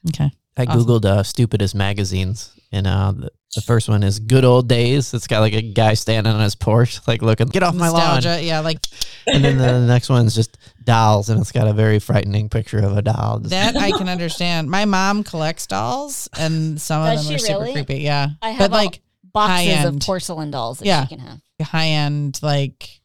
Okay. 0.09 0.31
I 0.57 0.63
Awesome. 0.65 0.81
googled 0.81 1.05
uh, 1.05 1.23
stupidest 1.23 1.73
magazines, 1.73 2.51
and 2.73 2.85
uh, 2.85 3.13
the, 3.13 3.29
the 3.55 3.61
first 3.61 3.87
one 3.87 4.03
is 4.03 4.19
Good 4.19 4.43
Old 4.43 4.67
Days. 4.67 5.13
It's 5.13 5.25
got 5.27 5.39
like 5.39 5.53
a 5.53 5.61
guy 5.61 5.93
standing 5.93 6.33
on 6.33 6.41
his 6.41 6.55
porch, 6.55 6.99
like 7.07 7.21
looking, 7.21 7.47
get 7.47 7.63
off 7.63 7.75
my 7.75 7.87
lawn. 7.89 8.21
Yeah, 8.23 8.59
like 8.59 8.79
And 9.27 9.41
then 9.43 9.57
the 9.57 9.79
next 9.87 10.09
one's 10.09 10.35
just 10.35 10.57
dolls, 10.83 11.29
and 11.29 11.39
it's 11.39 11.53
got 11.53 11.67
a 11.69 11.73
very 11.73 11.99
frightening 11.99 12.49
picture 12.49 12.79
of 12.79 12.97
a 12.97 13.01
doll. 13.01 13.39
Just- 13.39 13.51
that 13.51 13.77
I 13.77 13.91
can 13.91 14.09
understand. 14.09 14.69
My 14.69 14.83
mom 14.83 15.23
collects 15.23 15.65
dolls, 15.65 16.27
and 16.37 16.79
some 16.81 17.01
of 17.03 17.07
them 17.23 17.35
are 17.35 17.37
she 17.37 17.45
super 17.45 17.71
creepy. 17.71 17.99
Yeah, 17.99 18.29
I 18.41 18.49
have 18.49 18.59
but 18.59 18.71
a- 18.71 18.83
like 18.83 19.01
Boxes 19.31 19.85
of 19.85 19.99
porcelain 20.01 20.51
dolls 20.51 20.79
that 20.79 20.85
Yeah. 20.87 21.03
she 21.07 21.15
can 21.15 21.19
have. 21.25 21.39
high 21.61 21.87
end, 21.87 22.39
like 22.41 22.98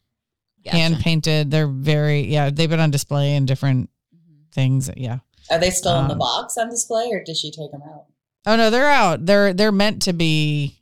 Gotcha. 0.65 0.77
hand 0.77 0.97
painted. 0.99 1.51
They're 1.51 1.67
very 1.67 2.21
yeah. 2.21 2.49
They've 2.49 2.69
been 2.69 2.79
on 2.79 2.91
display 2.91 3.35
in 3.35 3.45
different 3.45 3.89
things. 4.51 4.89
Yeah. 4.97 5.19
Are 5.51 5.59
they 5.59 5.69
still 5.69 5.99
in 5.99 6.07
the 6.07 6.13
Um, 6.13 6.19
box 6.19 6.57
on 6.57 6.69
display, 6.69 7.09
or 7.11 7.23
did 7.23 7.37
she 7.37 7.51
take 7.51 7.71
them 7.71 7.83
out? 7.83 8.05
Oh 8.47 8.55
no, 8.55 8.69
they're 8.69 8.89
out. 8.89 9.25
They're 9.25 9.53
they're 9.53 9.71
meant 9.71 10.01
to 10.03 10.13
be 10.13 10.79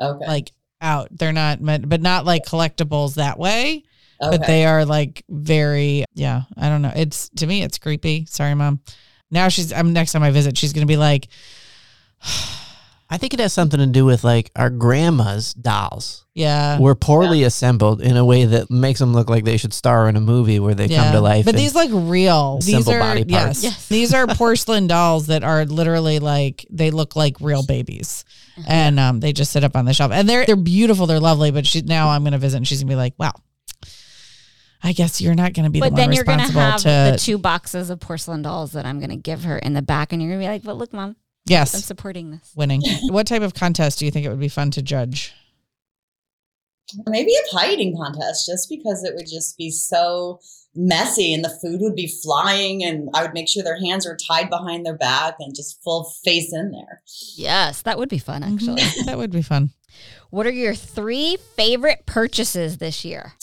Okay. 0.00 0.26
like 0.26 0.52
out. 0.80 1.08
They're 1.10 1.32
not 1.32 1.60
meant, 1.60 1.88
but 1.88 2.02
not 2.02 2.24
like 2.26 2.44
collectibles 2.44 3.14
that 3.14 3.38
way. 3.38 3.84
okay. 4.22 4.36
But 4.36 4.46
they 4.46 4.66
are 4.66 4.84
like 4.84 5.24
very 5.30 6.04
yeah. 6.14 6.42
I 6.56 6.68
don't 6.68 6.82
know. 6.82 6.92
It's 6.94 7.30
to 7.36 7.46
me, 7.46 7.62
it's 7.62 7.78
creepy. 7.78 8.26
Sorry, 8.26 8.54
mom. 8.54 8.80
Now 9.30 9.48
she's. 9.48 9.72
I'm 9.72 9.92
next 9.94 10.12
time 10.12 10.22
I 10.22 10.30
visit, 10.30 10.56
she's 10.58 10.72
gonna 10.74 10.84
be 10.86 10.96
like, 10.98 11.28
I 13.10 13.18
think 13.18 13.34
it 13.34 13.40
has 13.40 13.52
something 13.52 13.78
to 13.78 13.86
do 13.86 14.04
with 14.04 14.24
like 14.24 14.50
our 14.56 14.70
grandma's 14.70 15.52
dolls 15.54 16.24
yeah. 16.34 16.78
were 16.78 16.94
poorly 16.94 17.42
assembled 17.44 18.00
in 18.00 18.16
a 18.16 18.24
way 18.24 18.44
that 18.46 18.70
makes 18.70 18.98
them 18.98 19.12
look 19.12 19.28
like 19.28 19.44
they 19.44 19.56
should 19.56 19.72
star 19.74 20.08
in 20.08 20.16
a 20.16 20.20
movie 20.20 20.58
where 20.58 20.74
they 20.74 20.88
come 20.88 21.12
to 21.12 21.20
life. 21.20 21.44
But 21.44 21.54
these 21.54 21.74
look 21.74 21.90
real. 21.92 22.58
These 22.58 22.76
Simple 22.76 22.94
are 22.94 23.00
body 23.00 23.24
parts. 23.24 23.62
yes. 23.62 23.64
Yes. 23.64 23.88
These 23.88 24.14
are 24.14 24.26
porcelain 24.34 24.86
dolls 24.86 25.26
that 25.26 25.44
are 25.44 25.64
literally 25.64 26.18
like 26.18 26.66
they 26.70 26.90
look 26.90 27.14
like 27.14 27.40
real 27.40 27.64
babies, 27.64 28.24
and 28.66 28.98
um, 28.98 29.20
they 29.20 29.32
just 29.32 29.52
sit 29.52 29.64
up 29.64 29.76
on 29.76 29.84
the 29.84 29.94
shelf, 29.94 30.10
and 30.10 30.28
they're 30.28 30.46
they're 30.46 30.56
beautiful. 30.56 31.06
They're 31.06 31.20
lovely. 31.20 31.50
But 31.50 31.66
she 31.66 31.82
now 31.82 32.08
I'm 32.08 32.24
gonna 32.24 32.38
visit, 32.38 32.56
and 32.56 32.66
she's 32.66 32.82
gonna 32.82 32.90
be 32.92 32.96
like, 32.96 33.14
wow. 33.18 33.32
I 34.86 34.92
guess 34.92 35.18
you're 35.18 35.34
not 35.34 35.54
going 35.54 35.64
to 35.64 35.70
be 35.70 35.80
the 35.80 35.86
But 35.86 35.92
one 35.92 35.96
then 35.96 36.12
you're 36.12 36.24
going 36.24 36.40
to 36.40 36.44
responsible 36.44 36.92
have 36.92 37.12
to 37.12 37.12
the 37.12 37.18
two 37.18 37.38
boxes 37.38 37.88
of 37.88 38.00
porcelain 38.00 38.42
dolls 38.42 38.72
that 38.72 38.84
I'm 38.84 38.98
going 38.98 39.08
to 39.08 39.16
give 39.16 39.44
her 39.44 39.56
in 39.56 39.72
the 39.72 39.80
back. 39.80 40.12
And 40.12 40.20
you're 40.20 40.30
going 40.30 40.42
to 40.42 40.46
be 40.46 40.52
like, 40.52 40.62
but 40.62 40.76
look, 40.76 40.92
mom, 40.92 41.16
I'm 41.50 41.66
supporting 41.66 42.30
this. 42.30 42.52
winning. 42.56 42.82
what 43.08 43.26
type 43.26 43.42
of 43.42 43.54
contest 43.54 43.98
do 43.98 44.04
you 44.04 44.10
think 44.10 44.26
it 44.26 44.30
would 44.30 44.40
be 44.40 44.48
fun 44.48 44.70
to 44.72 44.82
judge? 44.82 45.32
Maybe 47.06 47.32
a 47.34 47.54
pie 47.54 47.70
eating 47.72 47.96
contest, 47.96 48.46
just 48.46 48.68
because 48.68 49.02
it 49.04 49.14
would 49.14 49.26
just 49.26 49.56
be 49.56 49.70
so 49.70 50.40
messy 50.76 51.32
and 51.32 51.44
the 51.44 51.56
food 51.62 51.80
would 51.80 51.94
be 51.94 52.12
flying, 52.22 52.84
and 52.84 53.08
I 53.14 53.22
would 53.22 53.32
make 53.32 53.48
sure 53.48 53.62
their 53.62 53.80
hands 53.80 54.06
were 54.06 54.16
tied 54.16 54.50
behind 54.50 54.84
their 54.84 54.96
back 54.96 55.36
and 55.38 55.54
just 55.54 55.82
full 55.82 56.12
face 56.24 56.52
in 56.52 56.72
there. 56.72 57.02
Yes, 57.36 57.82
that 57.82 57.98
would 57.98 58.08
be 58.08 58.18
fun, 58.18 58.42
actually. 58.42 58.82
Mhm. 58.82 59.06
that 59.06 59.18
would 59.18 59.30
be 59.32 59.42
fun. 59.42 59.70
what 60.30 60.46
are 60.46 60.50
your 60.52 60.74
three 60.74 61.36
favorite 61.56 62.04
purchases 62.06 62.78
this 62.78 63.04
year? 63.04 63.34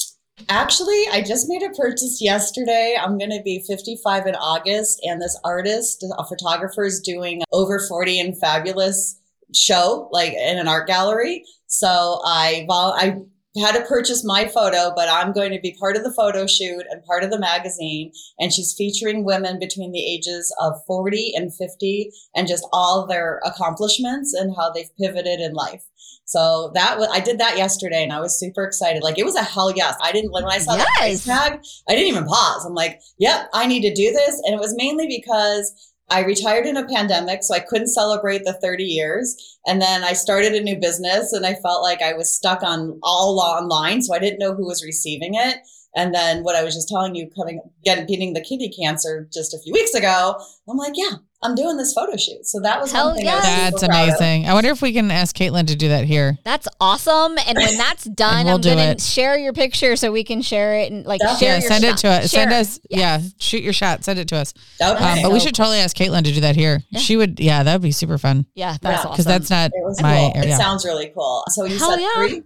Actually, 0.50 1.04
I 1.12 1.24
just 1.26 1.48
made 1.50 1.64
a 1.64 1.70
purchase 1.70 2.20
yesterday. 2.22 2.96
I'm 3.00 3.18
going 3.18 3.32
to 3.32 3.42
be 3.44 3.64
55 3.68 4.28
in 4.28 4.36
August, 4.36 5.00
and 5.04 5.22
this 5.22 5.40
artist, 5.44 6.06
a 6.18 6.26
photographer, 6.26 6.84
is 6.84 7.00
doing 7.00 7.42
over 7.52 7.80
40 7.80 8.20
and 8.20 8.40
fabulous 8.40 9.20
show, 9.54 10.10
like 10.12 10.34
in 10.34 10.58
an 10.58 10.68
art 10.68 10.88
gallery. 10.88 11.44
So 11.68 12.22
I 12.26 12.66
I 12.70 13.18
had 13.60 13.74
to 13.74 13.86
purchase 13.86 14.24
my 14.24 14.48
photo, 14.48 14.94
but 14.96 15.10
I'm 15.10 15.34
going 15.34 15.52
to 15.52 15.60
be 15.60 15.76
part 15.78 15.98
of 15.98 16.04
the 16.04 16.14
photo 16.14 16.48
shoot 16.48 16.86
and 16.90 17.04
part 17.04 17.24
of 17.24 17.32
the 17.32 17.40
magazine. 17.40 18.14
And 18.40 18.54
she's 18.54 18.74
featuring 18.78 19.26
women 19.26 19.60
between 19.60 19.92
the 19.92 20.14
ages 20.14 20.56
of 20.62 20.82
40 20.88 21.34
and 21.36 21.54
50 21.54 22.12
and 22.34 22.48
just 22.48 22.66
all 22.72 23.06
their 23.06 23.42
accomplishments 23.46 24.34
and 24.34 24.56
how 24.56 24.72
they've 24.72 24.96
pivoted 24.98 25.42
in 25.42 25.54
life. 25.54 25.84
So 26.32 26.72
that 26.76 26.98
was, 26.98 27.10
I 27.12 27.20
did 27.20 27.40
that 27.40 27.58
yesterday 27.58 28.04
and 28.04 28.14
I 28.14 28.22
was 28.22 28.40
super 28.40 28.64
excited. 28.64 29.04
Like 29.04 29.20
it 29.20 29.26
was 29.26 29.36
a 29.36 29.44
hell 29.44 29.70
yes. 29.76 29.98
I 30.02 30.14
didn't, 30.14 30.32
when 30.32 30.46
I 30.46 30.60
saw 30.60 30.78
that 30.78 30.88
price 30.96 31.26
tag, 31.26 31.60
I 31.90 31.94
didn't 31.94 32.08
even 32.08 32.24
pause. 32.24 32.66
I'm 32.66 32.74
like, 32.74 33.02
yep, 33.18 33.50
I 33.54 33.68
need 33.68 33.82
to 33.82 33.94
do 33.94 34.14
this. 34.14 34.42
And 34.46 34.56
it 34.56 34.60
was 34.60 34.74
mainly 34.78 35.08
because 35.10 35.92
I 36.10 36.24
retired 36.24 36.66
in 36.66 36.78
a 36.78 36.88
pandemic, 36.88 37.44
so 37.44 37.54
I 37.54 37.60
couldn't 37.60 37.90
celebrate 37.90 38.46
the 38.46 38.54
30 38.54 38.82
years. 38.86 39.60
And 39.66 39.82
then 39.82 40.06
I 40.06 40.14
started 40.14 40.54
a 40.54 40.64
new 40.64 40.80
business 40.80 41.34
and 41.34 41.46
I 41.46 41.56
felt 41.56 41.84
like 41.84 42.02
I 42.02 42.14
was 42.14 42.34
stuck 42.34 42.64
on 42.64 42.98
all 43.04 43.42
online. 43.42 44.02
So 44.02 44.16
I 44.16 44.20
didn't 44.20 44.40
know 44.40 44.56
who 44.56 44.68
was 44.68 44.86
receiving 44.86 45.36
it. 45.36 45.58
And 45.96 46.16
then 46.16 46.44
what 46.44 46.56
I 46.56 46.64
was 46.64 46.74
just 46.74 46.88
telling 46.88 47.16
you, 47.16 47.30
coming, 47.38 47.60
getting, 47.84 48.06
beating 48.06 48.34
the 48.34 48.40
kidney 48.42 48.70
cancer 48.72 49.28
just 49.34 49.54
a 49.54 49.60
few 49.60 49.74
weeks 49.74 49.94
ago, 49.94 50.36
I'm 50.70 50.78
like, 50.78 50.94
yeah, 50.96 51.18
I'm 51.44 51.54
doing 51.54 51.76
this 51.76 51.92
photo 51.92 52.16
shoot. 52.16 52.46
So 52.46 52.62
that 52.62 52.80
was 52.80 52.94
Hell 52.94 53.08
one 53.08 53.18
thing 53.18 53.28
I 53.28 53.36
was 53.36 53.44
yes. 53.44 53.72
That's 53.72 53.82
super 53.82 53.92
proud 53.92 54.04
of. 54.10 54.16
amazing. 54.16 54.46
I 54.48 54.54
wonder 54.54 54.70
if 54.70 54.82
we 54.82 54.94
can 54.94 55.12
ask 55.12 55.36
Caitlin 55.36 55.68
to 55.68 55.76
do 55.76 55.90
that 55.90 56.06
here. 56.06 56.38
That's 56.46 56.66
awesome. 56.80 57.36
And 57.46 57.58
when 57.58 57.78
that's 57.78 58.06
done, 58.06 58.46
we'll 58.46 58.56
I'm 58.56 58.62
do 58.62 58.70
gonna 58.70 58.82
it. 58.92 59.02
share 59.02 59.38
your 59.38 59.52
picture 59.52 59.98
so 59.98 60.14
we 60.14 60.24
can 60.24 60.42
share 60.42 60.76
it 60.80 60.94
and 60.94 61.06
like 61.06 61.20
Yeah, 61.22 61.36
share 61.36 61.56
yeah, 61.56 61.60
your 61.60 61.68
send 61.70 61.84
it 61.84 61.98
to 61.98 62.08
us. 62.08 62.32
Share 62.32 62.44
Send 62.44 62.54
us. 62.54 62.80
Yes. 62.90 63.24
Yeah, 63.24 63.30
shoot 63.40 63.62
your 63.64 63.74
shot. 63.74 64.06
Send 64.06 64.18
it 64.20 64.30
to 64.30 64.38
us. 64.38 64.54
That 64.80 64.94
would 64.94 65.02
Um, 65.02 65.16
be 65.18 65.24
but 65.24 65.32
we 65.34 65.42
should 65.42 65.56
totally 65.56 65.80
ask 65.80 65.98
Caitlin 65.98 66.24
to 66.24 66.32
do 66.32 66.40
that 66.40 66.56
here. 66.56 66.80
Yeah. 66.92 67.00
She 67.00 67.18
would. 67.18 67.38
Yeah, 67.38 67.64
that 67.64 67.74
would 67.74 67.82
be 67.82 67.92
super 67.92 68.18
fun 68.18 68.46
Yeah, 68.56 68.78
that's 68.82 68.84
Yeah. 68.84 68.98
awesome. 69.00 69.12
because 69.12 69.26
that's 69.26 69.50
not 69.50 69.72
It 69.74 70.02
my 70.02 70.18
cool. 70.20 70.32
area. 70.36 70.54
It 70.54 70.58
sounds 70.58 70.86
really 70.86 71.12
cool. 71.14 71.44
So 71.50 71.66
you 71.66 71.78
Hell 71.78 71.92
said 71.92 72.00
yeah. 72.00 72.10
three, 72.16 72.44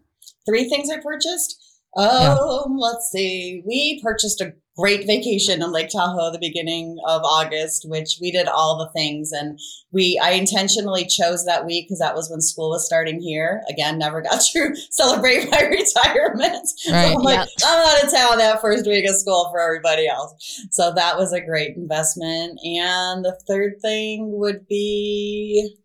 three 0.47 0.67
things 0.69 0.89
I 0.89 0.97
purchased. 0.99 1.61
Um, 1.95 2.77
let's 2.77 3.09
see. 3.11 3.63
We 3.65 4.01
purchased 4.03 4.41
a 4.41 4.53
great 4.77 5.07
vacation 5.07 5.61
in 5.61 5.71
Lake 5.71 5.89
Tahoe 5.89 6.31
the 6.31 6.39
beginning 6.39 6.97
of 7.07 7.21
August, 7.23 7.85
which 7.87 8.17
we 8.21 8.31
did 8.31 8.47
all 8.47 8.77
the 8.77 8.91
things, 8.91 9.31
and 9.31 9.57
we 9.91 10.19
I 10.21 10.31
intentionally 10.31 11.05
chose 11.05 11.45
that 11.45 11.65
week 11.65 11.85
because 11.85 11.99
that 11.99 12.15
was 12.15 12.29
when 12.29 12.41
school 12.41 12.71
was 12.71 12.85
starting 12.85 13.21
here. 13.21 13.61
Again, 13.69 13.97
never 13.97 14.21
got 14.21 14.41
to 14.53 14.75
celebrate 14.91 15.49
my 15.49 15.61
retirement. 15.61 16.67
Right. 16.91 17.11
So 17.11 17.17
I'm 17.17 17.23
like, 17.23 17.39
Yep. 17.39 17.47
I'm 17.65 17.87
out 17.87 18.03
of 18.03 18.11
town 18.11 18.37
that 18.37 18.61
first 18.61 18.85
week 18.85 19.07
of 19.09 19.15
school 19.15 19.49
for 19.51 19.59
everybody 19.59 20.07
else. 20.07 20.33
So 20.71 20.93
that 20.93 21.17
was 21.17 21.33
a 21.33 21.41
great 21.41 21.75
investment. 21.75 22.59
And 22.63 23.23
the 23.25 23.37
third 23.47 23.81
thing 23.81 24.31
would 24.37 24.67
be 24.67 25.75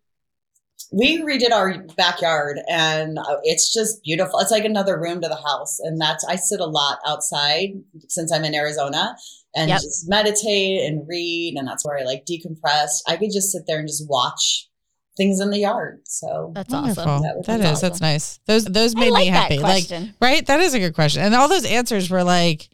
we 0.91 1.21
redid 1.21 1.51
our 1.51 1.83
backyard 1.95 2.59
and 2.69 3.17
uh, 3.17 3.37
it's 3.43 3.73
just 3.73 4.03
beautiful. 4.03 4.39
It's 4.39 4.51
like 4.51 4.65
another 4.65 4.99
room 4.99 5.21
to 5.21 5.27
the 5.29 5.35
house. 5.37 5.79
And 5.79 5.99
that's, 6.01 6.25
I 6.25 6.35
sit 6.35 6.59
a 6.59 6.65
lot 6.65 6.99
outside 7.07 7.69
since 8.09 8.31
I'm 8.31 8.43
in 8.43 8.53
Arizona 8.53 9.15
and 9.55 9.69
Yep. 9.69 9.81
just 9.81 10.09
meditate 10.09 10.81
and 10.85 11.07
read. 11.07 11.55
And 11.57 11.65
that's 11.67 11.85
where 11.85 11.97
I 11.97 12.03
like 12.03 12.25
decompress. 12.25 12.89
I 13.07 13.15
could 13.15 13.31
just 13.31 13.51
sit 13.51 13.63
there 13.67 13.79
and 13.79 13.87
just 13.87 14.03
watch 14.09 14.67
things 15.15 15.39
in 15.39 15.49
the 15.49 15.59
yard. 15.59 16.01
So 16.05 16.51
that's 16.53 16.73
Wonderful. 16.73 17.03
awesome. 17.03 17.23
That 17.23 17.45
That 17.45 17.59
is. 17.61 17.65
awesome. 17.67 17.89
That's 17.89 18.01
nice. 18.01 18.39
Those 18.45 18.65
those 18.65 18.93
made 18.95 19.11
like 19.11 19.21
me 19.25 19.27
happy. 19.27 19.59
Like 19.59 19.85
right. 20.21 20.45
That 20.45 20.59
is 20.59 20.73
a 20.73 20.79
good 20.79 20.93
question. 20.95 21.21
And 21.21 21.33
all 21.35 21.47
those 21.47 21.65
answers 21.65 22.09
were 22.09 22.23
like. 22.23 22.67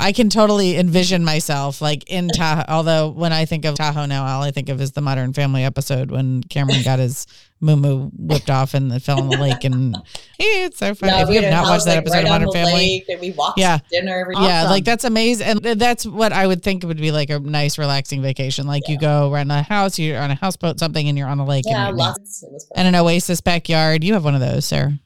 I 0.00 0.12
can 0.12 0.30
totally 0.30 0.76
envision 0.76 1.24
myself 1.24 1.80
like 1.80 2.04
in 2.10 2.28
Tahoe. 2.28 2.64
Although 2.68 3.10
when 3.10 3.32
I 3.32 3.44
think 3.44 3.64
of 3.64 3.74
Tahoe 3.76 4.06
now, 4.06 4.24
all 4.26 4.42
I 4.42 4.50
think 4.50 4.68
of 4.68 4.80
is 4.80 4.92
the 4.92 5.00
Modern 5.00 5.32
Family 5.32 5.64
episode 5.64 6.10
when 6.10 6.42
Cameron 6.44 6.82
got 6.82 6.98
his 6.98 7.26
moo 7.60 8.08
whipped 8.16 8.48
off 8.50 8.72
and 8.74 8.90
it 8.92 9.02
fell 9.02 9.18
in 9.20 9.28
the 9.28 9.36
lake. 9.36 9.64
And 9.64 9.94
eh, 10.40 10.64
it's 10.66 10.78
so 10.78 10.94
funny. 10.94 11.12
No, 11.12 11.18
if 11.20 11.28
we 11.28 11.36
you 11.36 11.42
have 11.42 11.52
not 11.52 11.66
watched 11.66 11.84
that 11.84 11.98
episode 11.98 12.14
right 12.14 12.24
of 12.24 12.30
Modern 12.30 12.52
Family, 12.52 13.04
we 13.20 13.32
walked 13.32 13.58
Yeah. 13.58 13.78
dinner 13.90 14.18
every. 14.18 14.34
Yeah, 14.36 14.60
Awesome. 14.60 14.70
like 14.70 14.84
that's 14.84 15.04
amazing. 15.04 15.46
And 15.46 15.80
that's 15.80 16.06
what 16.06 16.32
I 16.32 16.46
would 16.46 16.62
think 16.62 16.82
it 16.82 16.86
would 16.86 16.96
be 16.96 17.10
like 17.12 17.30
a 17.30 17.38
nice, 17.38 17.76
relaxing 17.76 18.22
vacation. 18.22 18.66
Like 18.66 18.88
you 18.88 18.98
go 18.98 19.30
around 19.32 19.50
a 19.50 19.62
house, 19.62 19.98
you're 19.98 20.20
on 20.20 20.30
a 20.30 20.34
houseboat, 20.34 20.78
something, 20.78 21.08
and 21.08 21.18
you're 21.18 21.28
on 21.28 21.38
the 21.38 21.44
lake. 21.44 21.64
Yeah, 21.66 21.88
and, 21.88 21.96
lots. 21.96 22.44
And 22.74 22.88
an 22.88 22.94
oasis 22.94 23.40
backyard. 23.40 24.02
You 24.02 24.14
have 24.14 24.24
one 24.24 24.34
of 24.34 24.40
those, 24.40 24.64
Sarah. 24.64 24.98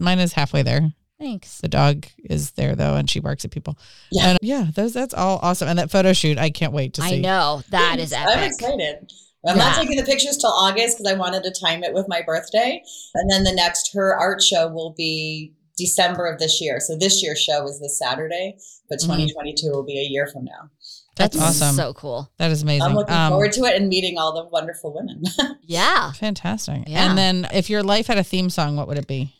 Mine 0.00 0.18
is 0.18 0.32
halfway 0.32 0.62
there. 0.62 0.92
Thanks. 1.22 1.60
The 1.60 1.68
dog 1.68 2.06
is 2.24 2.50
there 2.52 2.74
though, 2.74 2.96
and 2.96 3.08
she 3.08 3.20
barks 3.20 3.44
at 3.44 3.52
people. 3.52 3.78
Yeah. 4.10 4.30
And 4.30 4.38
yeah, 4.42 4.66
those 4.74 4.92
that's 4.92 5.14
all 5.14 5.38
awesome. 5.40 5.68
And 5.68 5.78
that 5.78 5.88
photo 5.90 6.12
shoot, 6.12 6.36
I 6.36 6.50
can't 6.50 6.72
wait 6.72 6.94
to 6.94 7.02
see. 7.02 7.18
I 7.18 7.20
know 7.20 7.62
that 7.70 8.00
is 8.00 8.12
I'm 8.12 8.40
excited. 8.42 9.08
I'm 9.46 9.56
not 9.56 9.76
taking 9.76 9.96
the 9.96 10.02
pictures 10.04 10.36
till 10.36 10.50
August 10.50 10.98
because 10.98 11.12
I 11.12 11.16
wanted 11.16 11.44
to 11.44 11.52
time 11.52 11.84
it 11.84 11.92
with 11.94 12.06
my 12.08 12.22
birthday. 12.22 12.82
And 13.14 13.30
then 13.30 13.44
the 13.44 13.52
next, 13.52 13.92
her 13.94 14.16
art 14.16 14.42
show 14.42 14.66
will 14.68 14.94
be 14.96 15.52
December 15.76 16.26
of 16.26 16.38
this 16.40 16.60
year. 16.60 16.80
So 16.80 16.96
this 16.98 17.22
year's 17.22 17.40
show 17.40 17.64
is 17.66 17.80
this 17.80 17.98
Saturday, 17.98 18.56
but 18.88 18.98
Mhm. 18.98 19.02
2022 19.02 19.70
will 19.70 19.84
be 19.84 19.98
a 20.00 20.08
year 20.08 20.26
from 20.32 20.44
now. 20.44 20.70
That's 21.16 21.36
awesome. 21.38 21.74
So 21.76 21.92
cool. 21.94 22.30
that 22.38 22.50
is 22.50 22.62
amazing. 22.62 22.82
I'm 22.82 22.94
looking 22.94 23.14
Um, 23.14 23.30
forward 23.32 23.52
to 23.52 23.64
it 23.64 23.76
and 23.76 23.88
meeting 23.88 24.18
all 24.18 24.32
the 24.34 24.48
wonderful 24.48 24.92
women. 24.94 25.22
Yeah. 25.66 26.12
Fantastic. 26.12 26.82
Yeah. 26.88 27.08
And 27.08 27.16
then, 27.16 27.48
if 27.52 27.70
your 27.70 27.82
life 27.82 28.08
had 28.08 28.18
a 28.18 28.24
theme 28.24 28.50
song, 28.50 28.76
what 28.76 28.88
would 28.88 28.98
it 28.98 29.06
be? 29.06 29.32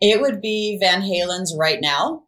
It 0.00 0.20
would 0.20 0.40
be 0.40 0.78
Van 0.80 1.02
Halen's 1.02 1.54
Right 1.58 1.80
Now. 1.80 2.22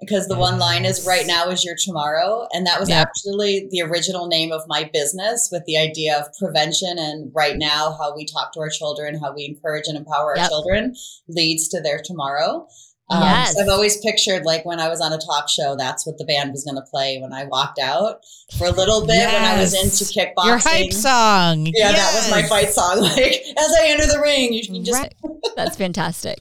Because 0.00 0.26
the 0.26 0.36
one 0.36 0.58
line 0.58 0.84
is 0.84 1.06
right 1.06 1.26
now 1.28 1.48
is 1.48 1.64
your 1.64 1.76
tomorrow. 1.78 2.48
And 2.52 2.66
that 2.66 2.80
was 2.80 2.88
Yep. 2.88 3.06
actually 3.06 3.68
the 3.70 3.82
original 3.82 4.26
name 4.26 4.50
of 4.50 4.62
my 4.66 4.90
business 4.92 5.48
with 5.52 5.64
the 5.64 5.78
idea 5.78 6.18
of 6.18 6.26
prevention 6.40 6.98
and 6.98 7.30
right 7.32 7.56
now, 7.56 7.96
how 8.00 8.12
we 8.16 8.24
talk 8.24 8.52
to 8.54 8.60
our 8.60 8.68
children, 8.68 9.20
how 9.20 9.32
we 9.32 9.44
encourage 9.44 9.86
and 9.86 9.96
empower 9.96 10.34
Yep. 10.34 10.42
our 10.44 10.48
children 10.48 10.96
leads 11.28 11.68
to 11.68 11.80
their 11.80 12.00
tomorrow. 12.04 12.66
Um, 13.10 13.22
Yes. 13.22 13.54
so 13.54 13.60
I've 13.62 13.68
always 13.68 13.98
pictured 14.00 14.44
like 14.44 14.64
when 14.64 14.80
I 14.80 14.88
was 14.88 15.00
on 15.00 15.12
a 15.12 15.18
talk 15.18 15.48
show, 15.48 15.76
that's 15.76 16.04
what 16.04 16.18
the 16.18 16.24
band 16.24 16.50
was 16.52 16.64
going 16.64 16.76
to 16.76 16.90
play 16.90 17.18
when 17.20 17.32
I 17.32 17.44
walked 17.44 17.78
out 17.78 18.22
for 18.58 18.66
a 18.66 18.70
little 18.72 19.02
bit 19.06 19.26
when 19.32 19.44
I 19.44 19.60
was 19.60 19.72
into 19.74 20.04
kickboxing. 20.12 20.46
Your 20.46 20.58
hype 20.58 20.92
song. 20.92 21.66
Yeah, 21.74 21.92
that 21.92 22.12
was 22.14 22.28
my 22.28 22.42
fight 22.44 22.72
song. 22.72 23.00
Like 23.02 23.44
as 23.56 23.72
I 23.80 23.86
enter 23.88 24.06
the 24.06 24.20
ring, 24.20 24.52
you 24.52 24.66
can 24.66 24.82
just 24.84 24.98
Right. 25.00 25.14
That's 25.54 25.76
fantastic. 25.76 26.40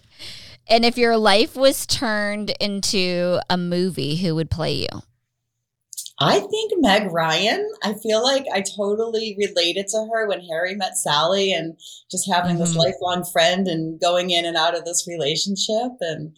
And 0.72 0.86
if 0.86 0.98
your 0.98 1.18
life 1.18 1.58
was 1.58 1.86
turned 1.86 2.52
into 2.62 3.42
a 3.50 3.58
movie, 3.58 4.16
who 4.16 4.36
would 4.36 4.50
play 4.50 4.74
you? 4.76 5.02
I 6.18 6.40
think 6.40 6.72
Meg 6.78 7.12
Ryan. 7.12 7.70
I 7.84 7.94
feel 7.96 8.24
like 8.24 8.46
I 8.54 8.62
totally 8.62 9.36
related 9.38 9.88
to 9.90 10.08
her 10.14 10.30
when 10.30 10.40
Harry 10.46 10.76
met 10.76 10.96
Sally 10.96 11.52
and 11.52 11.78
just 12.10 12.30
having 12.32 12.58
this 12.58 12.74
Mhm. 12.74 12.78
lifelong 12.78 13.26
friend 13.26 13.68
and 13.68 14.00
going 14.00 14.30
in 14.30 14.46
and 14.46 14.56
out 14.56 14.78
of 14.78 14.86
this 14.86 15.06
relationship 15.08 15.92
and 16.00 16.38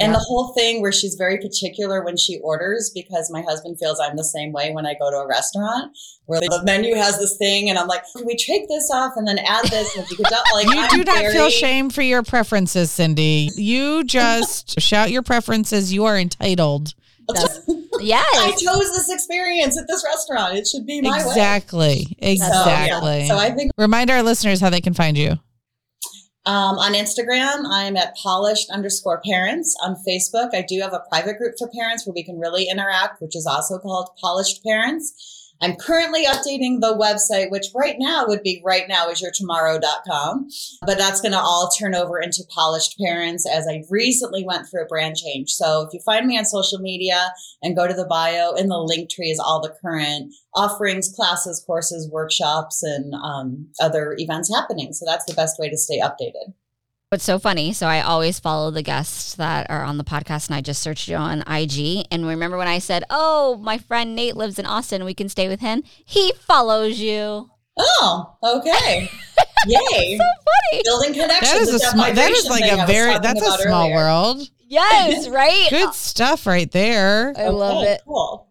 and 0.00 0.14
the 0.14 0.18
whole 0.18 0.52
thing 0.54 0.82
where 0.82 0.90
she's 0.92 1.14
very 1.14 1.38
particular 1.38 2.04
when 2.04 2.16
she 2.16 2.38
orders 2.42 2.90
because 2.94 3.30
my 3.30 3.42
husband 3.42 3.78
feels 3.78 4.00
I'm 4.00 4.16
the 4.16 4.24
same 4.24 4.52
way 4.52 4.72
when 4.72 4.86
I 4.86 4.94
go 4.94 5.10
to 5.10 5.18
a 5.18 5.28
restaurant 5.28 5.96
where 6.26 6.40
the 6.40 6.62
menu 6.64 6.94
has 6.96 7.18
this 7.18 7.36
thing 7.36 7.70
and 7.70 7.78
I'm 7.78 7.86
like, 7.86 8.02
can 8.16 8.26
we 8.26 8.36
take 8.36 8.66
this 8.68 8.90
off 8.92 9.12
and 9.16 9.26
then 9.28 9.38
add 9.38 9.64
this? 9.66 9.94
And 9.94 10.04
if 10.04 10.10
you 10.10 10.16
could, 10.16 10.26
like, 10.52 10.66
You 10.66 10.80
I'm 10.80 10.88
do 10.88 11.04
not 11.04 11.18
very- 11.20 11.32
feel 11.34 11.48
shame 11.50 11.90
for 11.90 12.02
your 12.02 12.22
preferences, 12.22 12.90
Cindy. 12.90 13.50
You 13.56 14.02
just 14.04 14.80
shout 14.80 15.10
your 15.10 15.22
preferences. 15.22 15.92
You 15.92 16.06
are 16.06 16.18
entitled. 16.18 16.94
That's- 17.28 17.60
I 18.00 18.52
chose 18.58 18.92
this 18.92 19.10
experience 19.10 19.78
at 19.78 19.86
this 19.88 20.04
restaurant. 20.04 20.56
It 20.58 20.66
should 20.66 20.84
be 20.86 21.00
my 21.00 21.10
way. 21.24 21.30
Exactly. 21.30 22.04
So, 22.04 22.10
yeah. 22.20 22.32
Exactly. 22.32 23.28
So 23.28 23.36
I 23.36 23.50
think 23.52 23.70
Remind 23.78 24.10
our 24.10 24.22
listeners 24.22 24.60
how 24.60 24.70
they 24.70 24.80
can 24.80 24.94
find 24.94 25.16
you. 25.16 25.38
Um, 26.46 26.78
on 26.78 26.92
Instagram, 26.92 27.64
I'm 27.70 27.96
at 27.96 28.14
polished 28.16 28.68
underscore 28.70 29.22
parents. 29.24 29.74
On 29.82 29.96
Facebook, 30.06 30.54
I 30.54 30.60
do 30.60 30.78
have 30.80 30.92
a 30.92 31.02
private 31.08 31.38
group 31.38 31.54
for 31.58 31.70
parents 31.70 32.06
where 32.06 32.12
we 32.12 32.22
can 32.22 32.38
really 32.38 32.68
interact, 32.68 33.22
which 33.22 33.34
is 33.34 33.46
also 33.46 33.78
called 33.78 34.10
Polished 34.20 34.62
Parents. 34.62 35.43
I'm 35.60 35.76
currently 35.76 36.26
updating 36.26 36.80
the 36.80 36.96
website, 36.98 37.50
which 37.50 37.66
right 37.74 37.96
now 37.98 38.26
would 38.26 38.42
be 38.42 38.60
right 38.64 38.84
now 38.88 39.08
is 39.08 39.20
your 39.20 39.30
tomorrow.com, 39.32 40.48
but 40.82 40.98
that's 40.98 41.20
going 41.20 41.32
to 41.32 41.38
all 41.38 41.70
turn 41.70 41.94
over 41.94 42.20
into 42.20 42.44
Polished 42.50 42.98
Parents 42.98 43.48
as 43.48 43.66
I 43.68 43.84
recently 43.88 44.44
went 44.44 44.68
through 44.68 44.82
a 44.82 44.86
brand 44.86 45.16
change. 45.16 45.50
So 45.50 45.82
if 45.82 45.94
you 45.94 46.00
find 46.04 46.26
me 46.26 46.36
on 46.36 46.44
social 46.44 46.78
media 46.78 47.32
and 47.62 47.76
go 47.76 47.86
to 47.86 47.94
the 47.94 48.06
bio, 48.06 48.52
in 48.52 48.68
the 48.68 48.78
link 48.78 49.10
tree 49.10 49.30
is 49.30 49.38
all 49.38 49.62
the 49.62 49.74
current 49.80 50.32
offerings, 50.54 51.12
classes, 51.14 51.62
courses, 51.66 52.10
workshops, 52.10 52.82
and 52.82 53.14
um, 53.14 53.68
other 53.80 54.14
events 54.18 54.54
happening. 54.54 54.92
So 54.92 55.04
that's 55.06 55.24
the 55.24 55.34
best 55.34 55.58
way 55.58 55.70
to 55.70 55.76
stay 55.76 56.00
updated. 56.00 56.52
What's 57.14 57.22
so 57.22 57.38
funny? 57.38 57.72
So 57.72 57.86
I 57.86 58.00
always 58.00 58.40
follow 58.40 58.72
the 58.72 58.82
guests 58.82 59.36
that 59.36 59.70
are 59.70 59.84
on 59.84 59.98
the 59.98 60.02
podcast, 60.04 60.48
and 60.48 60.56
I 60.56 60.60
just 60.60 60.82
searched 60.82 61.06
you 61.06 61.14
on 61.14 61.44
IG. 61.46 62.04
And 62.10 62.26
remember 62.26 62.56
when 62.58 62.66
I 62.66 62.80
said, 62.80 63.04
"Oh, 63.08 63.56
my 63.62 63.78
friend 63.78 64.16
Nate 64.16 64.36
lives 64.36 64.58
in 64.58 64.66
Austin. 64.66 65.04
We 65.04 65.14
can 65.14 65.28
stay 65.28 65.46
with 65.46 65.60
him." 65.60 65.84
He 66.04 66.32
follows 66.40 66.98
you. 66.98 67.50
Oh, 67.78 68.36
okay. 68.42 69.08
Yay. 69.68 70.18
so 70.18 70.24
Funny. 70.24 70.82
Building 70.82 71.12
connections. 71.12 71.52
That 71.52 71.60
is 71.60 71.72
a 71.72 71.76
It's 71.76 71.90
small. 71.92 72.12
That 72.12 72.32
is 72.32 72.50
like 72.50 72.64
thing 72.64 72.80
I 72.80 72.82
a 72.82 72.86
very. 72.88 73.16
That's 73.20 73.40
a 73.40 73.58
small 73.62 73.84
earlier. 73.84 73.94
world. 73.94 74.50
Yes, 74.66 75.28
right. 75.40 75.68
Good 75.70 75.94
stuff 75.94 76.48
right 76.48 76.72
there. 76.72 77.32
I 77.36 77.46
love 77.50 77.84
it. 77.84 78.00
Cool. 78.04 78.48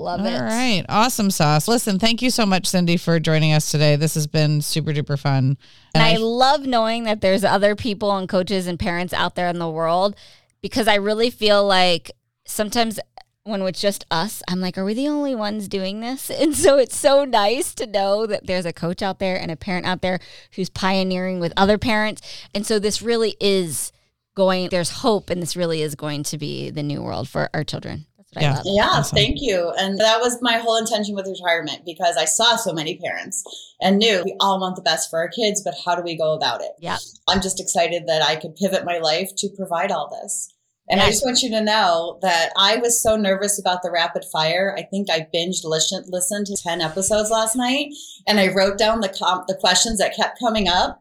Love 0.00 0.20
All 0.20 0.26
it. 0.26 0.40
right. 0.40 0.84
Awesome 0.88 1.30
sauce. 1.30 1.68
Listen, 1.68 1.98
thank 1.98 2.22
you 2.22 2.30
so 2.30 2.46
much, 2.46 2.66
Cindy, 2.66 2.96
for 2.96 3.20
joining 3.20 3.52
us 3.52 3.70
today. 3.70 3.96
This 3.96 4.14
has 4.14 4.26
been 4.26 4.60
super 4.62 4.92
duper 4.92 5.18
fun. 5.18 5.56
And 5.94 6.02
I 6.02 6.14
I- 6.14 6.16
love 6.16 6.66
knowing 6.66 7.04
that 7.04 7.20
there's 7.20 7.44
other 7.44 7.76
people 7.76 8.16
and 8.16 8.28
coaches 8.28 8.66
and 8.66 8.78
parents 8.78 9.12
out 9.12 9.34
there 9.34 9.48
in 9.48 9.58
the 9.58 9.68
world 9.70 10.16
because 10.62 10.88
I 10.88 10.94
really 10.96 11.30
feel 11.30 11.66
like 11.66 12.10
sometimes 12.46 12.98
when 13.44 13.62
it's 13.62 13.80
just 13.80 14.04
us, 14.10 14.42
I'm 14.48 14.60
like, 14.60 14.76
are 14.76 14.84
we 14.84 14.92
the 14.94 15.08
only 15.08 15.34
ones 15.34 15.66
doing 15.66 16.00
this? 16.00 16.30
And 16.40 16.54
so 16.54 16.78
it's 16.78 16.96
so 16.96 17.24
nice 17.24 17.74
to 17.74 17.86
know 17.86 18.26
that 18.26 18.46
there's 18.46 18.66
a 18.66 18.72
coach 18.72 19.02
out 19.02 19.18
there 19.18 19.40
and 19.40 19.50
a 19.50 19.56
parent 19.56 19.86
out 19.86 20.02
there 20.02 20.20
who's 20.54 20.68
pioneering 20.68 21.40
with 21.40 21.52
other 21.56 21.78
parents. 21.78 22.20
And 22.54 22.66
so 22.66 22.78
this 22.78 23.00
really 23.02 23.36
is 23.40 23.92
going, 24.36 24.68
there's 24.70 24.90
hope, 24.90 25.28
and 25.30 25.42
this 25.42 25.56
really 25.56 25.82
is 25.82 25.94
going 25.94 26.22
to 26.24 26.38
be 26.38 26.70
the 26.70 26.82
new 26.82 27.02
world 27.02 27.28
for 27.28 27.50
our 27.52 27.64
children. 27.64 28.06
That's 28.34 28.36
what 28.36 28.42
Yeah. 28.42 28.52
I 28.52 28.56
love. 28.56 28.64
Yeah, 28.66 28.98
Awesome. 29.00 29.16
thank 29.16 29.38
you. 29.40 29.70
And 29.78 29.98
that 29.98 30.20
was 30.20 30.38
my 30.40 30.58
whole 30.58 30.76
intention 30.76 31.14
with 31.14 31.26
retirement 31.26 31.84
because 31.84 32.16
I 32.16 32.24
saw 32.24 32.56
so 32.56 32.72
many 32.72 32.96
parents 32.96 33.42
and 33.80 33.98
knew 33.98 34.22
we 34.24 34.36
all 34.40 34.60
want 34.60 34.76
the 34.76 34.82
best 34.82 35.10
for 35.10 35.18
our 35.18 35.28
kids, 35.28 35.62
but 35.62 35.74
how 35.84 35.94
do 35.96 36.02
we 36.02 36.16
go 36.16 36.32
about 36.32 36.60
it? 36.62 36.72
Yeah. 36.78 36.98
I'm 37.28 37.40
just 37.40 37.60
excited 37.60 38.06
that 38.06 38.22
I 38.22 38.36
could 38.36 38.54
pivot 38.56 38.84
my 38.84 38.98
life 38.98 39.30
to 39.38 39.48
provide 39.56 39.90
all 39.90 40.08
this. 40.22 40.48
And 40.88 41.00
I 41.00 41.06
just 41.10 41.24
want 41.24 41.40
you 41.40 41.50
to 41.50 41.60
know 41.60 42.18
that 42.20 42.50
I 42.56 42.78
was 42.78 43.00
so 43.00 43.14
nervous 43.14 43.60
about 43.60 43.82
the 43.84 43.92
rapid 43.92 44.24
fire. 44.32 44.74
I 44.76 44.82
think 44.82 45.08
I 45.08 45.20
binged 45.32 45.62
listen, 45.62 46.02
listened 46.08 46.46
to 46.46 46.56
10 46.56 46.80
episodes 46.80 47.30
last 47.30 47.54
night 47.54 47.90
and 48.26 48.40
I 48.40 48.48
wrote 48.52 48.76
down 48.76 49.00
the 49.00 49.08
com- 49.08 49.44
the 49.46 49.54
questions 49.54 49.98
that 50.00 50.16
kept 50.16 50.40
coming 50.40 50.66
up. 50.68 51.00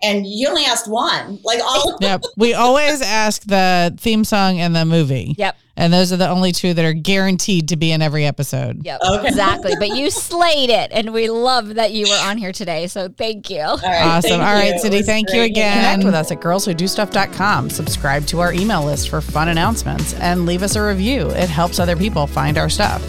And 0.00 0.24
you 0.26 0.48
only 0.48 0.64
asked 0.64 0.86
one. 0.88 1.40
Like 1.42 1.60
all 1.60 1.98
Yep. 2.00 2.22
We 2.36 2.54
always 2.54 3.02
ask 3.02 3.42
the 3.42 3.92
theme 3.98 4.22
song 4.24 4.60
and 4.60 4.74
the 4.76 4.84
movie. 4.84 5.34
Yep. 5.36 5.56
And 5.76 5.92
those 5.92 6.12
are 6.12 6.16
the 6.16 6.28
only 6.28 6.52
two 6.52 6.72
that 6.74 6.84
are 6.84 6.92
guaranteed 6.92 7.68
to 7.68 7.76
be 7.76 7.90
in 7.92 8.00
every 8.02 8.24
episode. 8.24 8.84
Yep. 8.84 9.00
Okay. 9.08 9.28
Exactly. 9.28 9.72
But 9.78 9.88
you 9.96 10.10
slayed 10.10 10.70
it. 10.70 10.90
And 10.92 11.12
we 11.12 11.28
love 11.28 11.74
that 11.74 11.92
you 11.92 12.06
were 12.08 12.18
on 12.28 12.36
here 12.38 12.52
today. 12.52 12.86
So 12.86 13.08
thank 13.08 13.50
you. 13.50 13.60
All 13.62 13.76
right, 13.76 14.02
Awesome. 14.06 14.30
thank 14.30 14.42
All 14.42 14.54
right, 14.54 14.74
you. 14.74 14.78
Cindy, 14.80 14.96
It 14.98 15.00
was 15.00 15.06
thank 15.06 15.32
you 15.32 15.42
again. 15.42 15.76
Connect 16.00 16.04
with 16.04 16.14
us 16.14 16.30
at 16.30 16.38
girlswhodostuff.com. 16.40 17.70
Subscribe 17.70 18.24
to 18.26 18.40
our 18.40 18.52
email 18.52 18.84
list 18.84 19.08
for 19.08 19.20
fun 19.20 19.48
announcements 19.48 20.14
and 20.14 20.46
leave 20.46 20.62
us 20.62 20.76
a 20.76 20.84
review. 20.86 21.30
It 21.30 21.48
helps 21.48 21.78
other 21.80 21.96
people 21.96 22.26
find 22.28 22.56
our 22.56 22.68
stuff. 22.68 23.02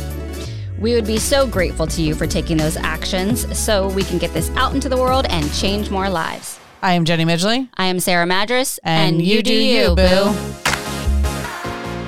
We 0.79 0.93
would 0.96 1.05
be 1.08 1.17
so 1.19 1.46
grateful 1.46 1.86
to 1.88 2.01
you 2.01 2.15
for 2.15 2.25
taking 2.25 2.58
those 2.58 2.77
actions 2.77 3.58
so 3.58 3.89
we 3.89 4.03
can 4.03 4.17
get 4.17 4.34
this 4.34 4.50
out 4.51 4.74
into 4.74 4.89
the 4.89 4.98
world 4.98 5.25
and 5.29 5.51
change 5.53 5.89
more 5.91 6.10
lives. 6.10 6.60
I 6.82 6.94
am 6.94 7.04
Jenny 7.06 7.26
Midgley. 7.26 7.68
I 7.76 7.86
am 7.86 8.00
Sarah 8.00 8.26
Madras, 8.26 8.80
And 8.84 9.22
you 9.22 9.44
do 9.44 9.54
you, 9.54 9.96
boo. 9.96 10.34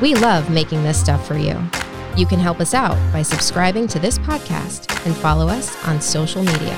We 0.01 0.15
love 0.15 0.49
making 0.49 0.83
this 0.83 0.99
stuff 0.99 1.27
for 1.27 1.37
you. 1.37 1.59
You 2.15 2.25
can 2.25 2.39
help 2.39 2.59
us 2.59 2.73
out 2.73 2.97
by 3.13 3.21
subscribing 3.21 3.87
to 3.89 3.99
this 3.99 4.17
podcast 4.19 5.05
and 5.05 5.15
follow 5.15 5.47
us 5.47 5.75
on 5.85 6.01
social 6.01 6.43
media. 6.43 6.77